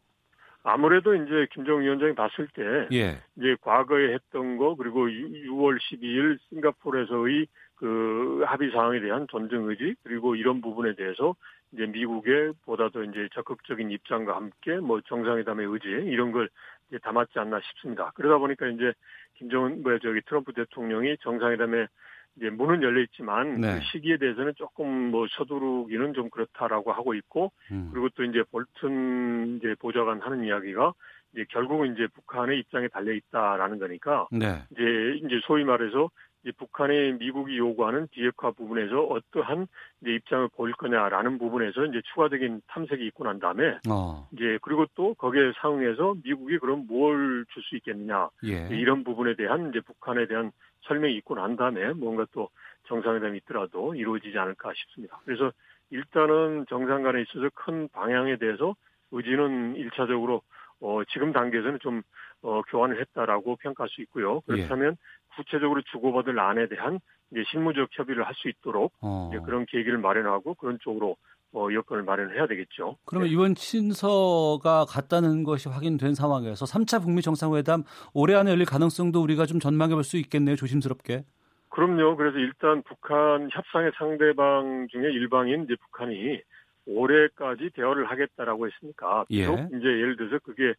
아무래도 0.68 1.14
이제 1.14 1.48
김정은 1.52 1.84
위원장이 1.84 2.16
봤을 2.16 2.48
때 2.48 2.88
예. 2.92 3.22
이제 3.38 3.56
과거에 3.62 4.16
했던 4.16 4.58
거 4.58 4.76
그리고 4.76 5.08
6월 5.08 5.78
12일 5.80 6.40
싱가포르에서의 6.50 7.46
그 7.76 8.42
합의 8.48 8.72
사항에 8.72 9.00
대한 9.00 9.28
존중 9.30 9.70
의지 9.70 9.96
그리고 10.04 10.36
이런 10.36 10.62
부분에 10.62 10.96
대해서 10.96 11.36
이제 11.72 11.86
미국의 11.86 12.54
보다도 12.66 13.04
이제 13.04 13.30
적극적인 13.34 13.92
입장과 13.92 14.36
함께 14.36 14.78
뭐 14.78 15.02
정상회담의 15.02 15.68
의지 15.68 15.88
이런 15.88 16.32
걸 16.32 16.50
이제 16.90 16.98
담았지 16.98 17.38
않나 17.38 17.60
싶습니다. 17.60 18.12
그러다 18.16 18.40
보니까 18.40 18.66
이제 18.68 18.92
김정은 19.36 19.84
뭐 19.84 20.00
저기 20.00 20.22
트럼프 20.22 20.52
대통령이 20.54 21.18
정상회담에 21.22 21.86
이제 22.38 22.50
문은 22.50 22.84
열려 22.84 23.02
있지만 23.02 23.62
네. 23.62 23.76
그 23.76 23.82
시기에 23.92 24.18
대해서는 24.18 24.54
조금 24.56 25.12
뭐 25.12 25.26
서두르기는 25.38 26.14
좀 26.14 26.30
그렇다라고 26.30 26.92
하고 26.92 27.14
있고 27.14 27.52
음. 27.72 27.90
그리고 27.92 28.10
또 28.10 28.24
이제 28.24 28.44
볼튼 28.52 29.58
이제 29.58 29.76
보좌관 29.80 30.22
하는 30.22 30.44
이야기가 30.44 30.94
이제 31.34 31.46
결국은 31.50 31.94
이제 31.94 32.08
북한의 32.14 32.60
입장에 32.60 32.88
달려 32.90 33.14
있다라는 33.14 33.80
거니까 33.80 34.28
네. 34.32 34.64
이제 34.72 35.20
이제 35.24 35.40
소위 35.46 35.64
말해서 35.64 36.10
이제 36.46 36.52
북한의 36.58 37.14
미국이 37.14 37.58
요구하는 37.58 38.08
비핵화 38.12 38.52
부분에서 38.52 39.02
어떠한 39.02 39.66
이제 40.02 40.12
입장을 40.12 40.48
보일 40.56 40.76
거냐라는 40.76 41.40
부분에서 41.40 41.86
이제 41.86 42.02
추가적인 42.14 42.62
탐색이 42.68 43.04
있고 43.08 43.24
난 43.24 43.40
다음에 43.40 43.80
어. 43.90 44.28
이제 44.32 44.60
그리고 44.62 44.86
또 44.94 45.16
거기에 45.16 45.54
상응해서 45.60 46.16
미국이 46.24 46.60
그럼 46.60 46.86
뭘 46.88 47.46
줄 47.50 47.64
수 47.64 47.76
있겠느냐 47.78 48.30
예. 48.46 48.68
이런 48.70 49.04
부분에 49.04 49.36
대한 49.36 49.70
이제 49.70 49.80
북한에 49.80 50.28
대한 50.28 50.52
설명이 50.82 51.16
있고 51.18 51.34
난 51.34 51.56
다음에 51.56 51.94
뭔가 51.94 52.28
또 52.32 52.50
정상회담이 52.88 53.40
있더라도 53.40 53.96
이루어지지 53.96 54.38
않을까 54.38 54.72
싶습니다. 54.76 55.20
그래서 55.26 55.52
일단은 55.90 56.66
정상 56.70 57.02
간에 57.02 57.24
있어서 57.24 57.50
큰 57.56 57.88
방향에 57.90 58.38
대해서 58.38 58.76
의지는 59.12 59.76
1차적으로 59.76 60.42
어, 60.82 61.02
지금 61.12 61.32
단계에서는 61.34 61.80
좀 61.82 62.02
어, 62.42 62.62
교환을 62.64 63.00
했다라고 63.02 63.56
평가할 63.58 63.90
수 63.90 64.02
있고요. 64.02 64.42
그렇다면 64.42 64.92
예. 64.92 65.36
구체적으로 65.36 65.82
주고받을 65.92 66.40
안에 66.40 66.68
대한 66.68 67.00
이제 67.32 67.44
실무적 67.50 67.90
협의를 67.92 68.26
할 68.26 68.34
수 68.36 68.50
있도록 68.50 68.94
어. 69.02 69.32
그런 69.46 69.66
계기를 69.66 69.98
마련하고 69.98 70.54
그런 70.56 70.78
쪽으로 70.82 71.16
어, 71.54 71.68
여건을 71.74 72.04
마련해야 72.04 72.48
되겠죠. 72.48 72.98
그러면 73.06 73.30
네. 73.30 73.34
이번 73.34 73.56
친서가 73.56 74.86
갔다는 74.90 75.44
것이 75.44 75.70
확인된 75.70 76.14
상황에서 76.14 76.66
3차 76.66 77.02
북미 77.02 77.22
정상회담 77.22 77.84
올해 78.14 78.36
안에 78.36 78.52
열릴 78.52 78.66
가능성도 78.66 79.22
우리가 79.22 79.46
좀 79.46 79.60
전망해 79.60 79.94
볼 79.96 80.04
수 80.04 80.18
있겠네요. 80.18 80.56
조심스럽게. 80.56 81.24
그럼요. 81.70 82.16
그래서 82.16 82.38
일단 82.38 82.84
북한 82.84 83.50
협상의 83.52 83.92
상대방 83.98 84.88
중에 84.92 85.12
일방인 85.12 85.64
이제 85.64 85.76
북한이 85.82 86.42
올해까지 86.86 87.72
대화를 87.72 88.06
하겠다라고 88.06 88.68
했으니까 88.68 89.26
예. 89.32 89.44
이제 89.44 89.86
예를 89.86 90.18
들어서 90.18 90.40
그게 90.40 90.74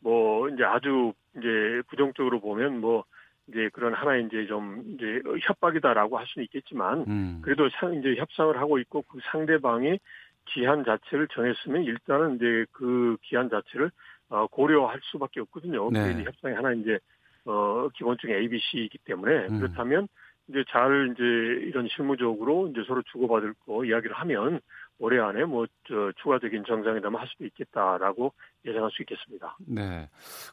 뭐 0.00 0.48
이제 0.48 0.64
아주 0.64 1.12
이제 1.36 1.82
부정적으로 1.88 2.40
보면 2.40 2.80
뭐 2.80 3.04
이제 3.48 3.70
그런 3.72 3.94
하나의 3.94 4.26
이제 4.26 4.46
좀 4.46 4.82
이제 4.94 5.20
협박이다라고 5.42 6.18
할 6.18 6.26
수는 6.26 6.44
있겠지만 6.44 7.04
음. 7.08 7.38
그래도 7.42 7.66
이제 7.66 8.16
협상을 8.16 8.56
하고 8.58 8.78
있고 8.78 9.02
그 9.02 9.18
상대방이 9.30 9.98
기한 10.46 10.84
자체를 10.84 11.28
정했으면 11.28 11.84
일단은 11.84 12.36
이제 12.36 12.66
그 12.72 13.16
기한 13.22 13.48
자체를 13.48 13.90
어, 14.28 14.46
고려할 14.46 15.00
수밖에 15.02 15.40
없거든요. 15.40 15.90
네. 15.90 16.00
그게 16.00 16.12
이제 16.14 16.24
협상의 16.24 16.56
하나 16.56 16.72
이제 16.72 16.98
어 17.44 17.88
기본적 17.94 18.30
인 18.30 18.36
ABC이기 18.36 18.98
때문에 19.04 19.48
음. 19.48 19.58
그렇다면 19.58 20.06
이제 20.48 20.64
잘 20.68 21.12
이제 21.12 21.22
이런 21.68 21.88
실무적으로 21.88 22.68
이제 22.68 22.82
서로 22.86 23.02
주고받을 23.02 23.54
거 23.66 23.84
이야기를 23.84 24.14
하면 24.14 24.60
올해 25.02 25.18
안에 25.18 25.44
뭐저 25.44 26.12
추가적인 26.22 26.62
정상회담을 26.64 27.20
할 27.20 27.26
수도 27.26 27.44
있겠다라고 27.44 28.32
예상할 28.64 28.88
수 28.92 29.02
있겠습니다. 29.02 29.56
네. 29.66 30.08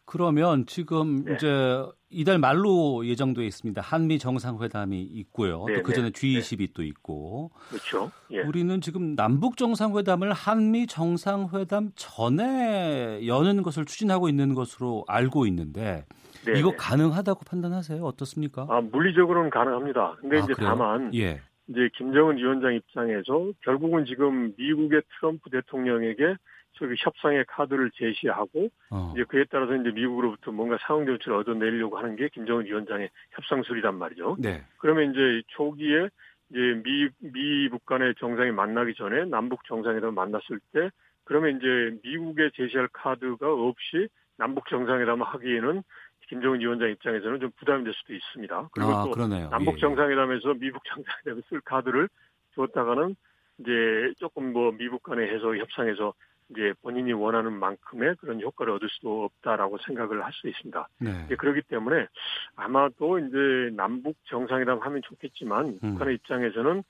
그러면 0.06 0.66
지금 0.66 1.24
네. 1.24 1.36
이제 1.36 1.86
이달 2.10 2.40
말로 2.40 3.06
예정돼 3.06 3.46
있습니다. 3.46 3.80
한미 3.80 4.18
정상회담이 4.18 5.00
있고요. 5.02 5.66
네, 5.68 5.76
또그 5.76 5.94
전에 5.94 6.10
네. 6.10 6.12
G20이 6.12 6.58
네. 6.58 6.68
또 6.74 6.82
있고. 6.82 7.52
그렇죠. 7.70 8.10
예. 8.32 8.42
우리는 8.42 8.82
지금 8.82 9.16
남북 9.16 9.56
정상회담을 9.56 10.34
한미 10.34 10.88
정상회담 10.88 11.92
전에 11.96 13.28
여는 13.28 13.62
것을 13.62 13.86
추진하고 13.86 14.30
있는 14.30 14.56
것으로 14.56 15.06
알고 15.08 15.46
있는데 15.46 16.08
네, 16.44 16.58
이거 16.58 16.72
네. 16.72 16.76
가능하다고 16.76 17.42
판단하세요? 17.46 18.04
어떻습니까? 18.04 18.66
아, 18.68 18.82
물리적으로는 18.82 19.52
가능합니다. 19.52 20.16
근데 20.22 20.38
아, 20.38 20.40
이제 20.40 20.54
그래요? 20.54 20.70
다만 20.70 21.14
예. 21.14 21.40
이제 21.70 21.90
김정은 21.96 22.38
위원장 22.38 22.74
입장에서 22.74 23.52
결국은 23.62 24.06
지금 24.06 24.54
미국의 24.58 25.04
트럼프 25.20 25.50
대통령에게 25.52 26.36
저기 26.74 26.96
협상의 26.98 27.46
카드를 27.48 27.92
제시하고 27.92 28.70
어. 28.92 29.14
이제 29.14 29.24
그에 29.26 29.46
따라서 29.50 29.76
이제 29.76 29.92
미국으로부터 29.92 30.52
뭔가 30.52 30.78
상황 30.82 31.06
조치를 31.06 31.34
얻어내려고 31.38 31.98
하는 31.98 32.16
게 32.16 32.30
김정은 32.30 32.66
위원장의 32.66 33.10
협상술이란 33.32 33.96
말이죠. 33.96 34.38
네. 34.40 34.64
그러면 34.78 35.12
이제 35.12 35.44
초기에 35.50 36.10
이제 36.50 36.82
미 36.84 37.10
미북 37.20 37.86
간의 37.86 38.16
정상이 38.20 38.52
만나기 38.52 38.96
전에 38.96 39.26
남북 39.26 39.64
정상회담 39.66 40.16
만났을 40.16 40.60
때 40.74 40.90
그러면 41.26 41.58
이제 41.58 42.00
미국에 42.04 42.50
제시할 42.56 42.88
카드가 42.92 43.54
없이 43.54 44.08
남북 44.38 44.68
정상회담을 44.70 45.26
하기에는 45.26 45.84
김정은 46.30 46.60
위원장 46.60 46.90
입장에서는 46.92 47.40
좀 47.40 47.52
부담이 47.58 47.84
될 47.84 47.94
수도 47.96 48.14
있습니다. 48.14 48.70
그리고 48.72 48.92
아, 48.92 49.04
또 49.04 49.12
그러네요. 49.12 49.50
남북 49.50 49.74
예, 49.74 49.76
예. 49.78 49.82
정상회담에서 49.82 50.54
미국 50.54 50.84
정상회담에 50.86 51.42
쓸 51.50 51.60
카드를 51.62 52.08
줬다가는 52.56 53.16
이제 53.60 54.14
조금 54.20 54.54
뭐 54.54 54.72
미국 54.72 55.02
간의 55.04 55.28
해서 55.34 55.56
협상에서 55.58 56.14
이제 56.52 56.74
본인이 56.82 57.14
원하는 57.14 57.54
만큼의 57.54 58.16
그런 58.20 58.42
효과를 58.42 58.74
얻을 58.74 58.90
수도 58.90 59.26
없다라고 59.26 59.78
생각을 59.86 60.24
할 60.24 60.32
수 60.34 60.48
있습니다. 60.48 60.88
네. 61.00 61.36
그렇기 61.36 61.62
때문에 61.64 62.08
아마도 62.56 63.20
이제 63.20 63.76
남북 63.76 64.16
정상회담 64.26 64.80
하면 64.80 65.02
좋겠지만 65.04 65.80
음. 65.84 65.94
북한의 65.94 66.16
입장에서는 66.16 66.84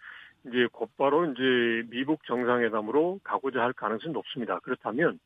이제 0.47 0.67
곧바로 0.71 1.25
이제 1.31 1.87
미국 1.89 2.23
정상회담으로 2.25 3.19
가고자 3.23 3.61
할 3.61 3.73
가능성이 3.73 4.13
높습니다. 4.13 4.59
그렇다면 4.59 5.19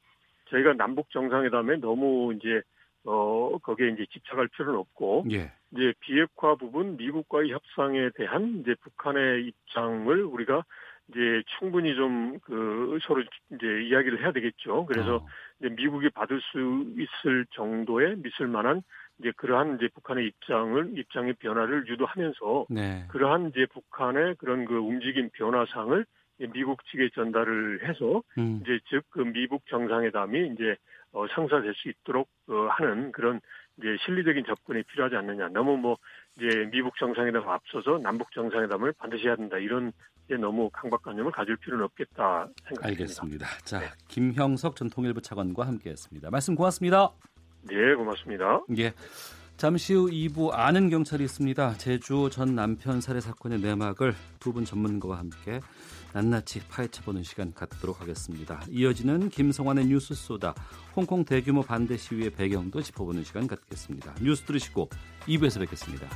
저희가 0.50 0.74
남북 0.74 1.10
정상회담에 1.12 1.78
너무 1.78 2.34
이제 2.36 2.62
어 3.06 3.58
거기에 3.62 3.90
이제 3.90 4.06
집착할 4.12 4.48
필요는 4.50 4.80
없고 4.80 5.26
예. 5.32 5.52
이제 5.72 5.94
비핵화 6.00 6.56
부분 6.56 6.98
미국과의 6.98 7.52
협상에 7.52 8.10
대한 8.16 8.60
이제 8.62 8.76
북한의 8.82 9.46
입장을 9.48 10.24
우리가 10.24 10.64
이제 11.10 11.44
충분히 11.60 11.96
좀 11.96 12.40
그 12.44 13.00
서로 13.04 13.24
이제 13.54 13.84
이야기를 13.84 14.22
해야 14.22 14.32
되겠죠. 14.32 14.86
그래서 14.86 15.18
어. 15.18 15.26
이제 15.60 15.70
미국이 15.70 16.10
받을 16.10 16.42
수 16.42 16.86
있을 16.98 17.46
정도의 17.52 18.18
믿을 18.18 18.48
만한 18.48 18.82
이제 19.20 19.32
그러한 19.38 19.76
이제 19.76 19.88
북한의 19.94 20.28
입장을 20.28 20.98
입장의 20.98 21.34
변화를 21.40 21.88
유도하면서 21.88 22.66
네. 22.70 23.06
그러한 23.10 23.50
이제 23.50 23.66
북한의 23.68 24.36
그런 24.36 24.66
그 24.66 24.76
움직임 24.76 25.30
변화상을 25.34 26.06
미국 26.52 26.84
측에 26.86 27.10
전달을 27.14 27.88
해서 27.88 28.24
음. 28.38 28.60
이제 28.64 28.80
즉 28.90 29.04
그 29.10 29.20
미국 29.22 29.66
정상회담이 29.68 30.54
이제 30.54 30.76
어, 31.14 31.26
성사될 31.28 31.74
수 31.76 31.90
있도록 31.90 32.28
어, 32.50 32.68
하는 32.72 33.12
그런 33.12 33.40
이제 33.78 33.96
실리적인 34.06 34.46
접근이 34.46 34.84
필요하지 34.84 35.16
않느냐. 35.16 35.50
너무 35.50 35.78
뭐 35.78 35.98
이제 36.38 36.68
미국 36.72 36.98
정상회담 36.98 37.48
앞서서 37.48 38.00
남북 38.00 38.32
정상회담을 38.32 38.94
반드시 38.94 39.28
해야 39.28 39.36
된다. 39.36 39.58
이런 39.58 39.92
게 40.28 40.36
너무 40.38 40.70
강박관념을 40.72 41.32
가질 41.32 41.58
필요는 41.58 41.86
없겠다 41.86 42.48
생각합니다. 42.64 42.88
알겠습니다. 42.88 43.48
자, 43.64 43.80
네. 43.80 43.86
김형석 44.08 44.76
전 44.76 44.90
통일부 44.90 45.22
차관과 45.22 45.68
함께했습니다. 45.68 46.30
말씀 46.30 46.56
고맙습니다. 46.56 47.12
네, 47.64 47.96
고맙습니다. 47.96 48.62
예. 48.78 48.94
잠시 49.64 49.94
후 49.94 50.10
2부 50.10 50.50
아는 50.52 50.90
경찰이 50.90 51.24
있습니다. 51.24 51.78
제주 51.78 52.30
전 52.30 52.54
남편 52.54 53.00
살해 53.00 53.22
사건의 53.22 53.62
내막을 53.62 54.14
두 54.42 54.52
분 54.52 54.66
전문가와 54.66 55.20
함께 55.20 55.62
낱낱이 56.12 56.68
파헤쳐보는 56.68 57.24
시간 57.24 57.54
갖도록 57.54 58.02
하겠습니다. 58.02 58.62
이어지는 58.70 59.30
김성환의 59.30 59.86
뉴스 59.86 60.16
소다 60.16 60.54
홍콩 60.98 61.24
대규모 61.24 61.62
반대 61.62 61.96
시위의 61.96 62.32
배경도 62.32 62.82
짚어보는 62.82 63.24
시간 63.24 63.48
갖겠습니다. 63.48 64.16
뉴스 64.22 64.44
들으시고 64.44 64.90
2부에서 65.28 65.62
뵙겠습니다. 65.62 66.10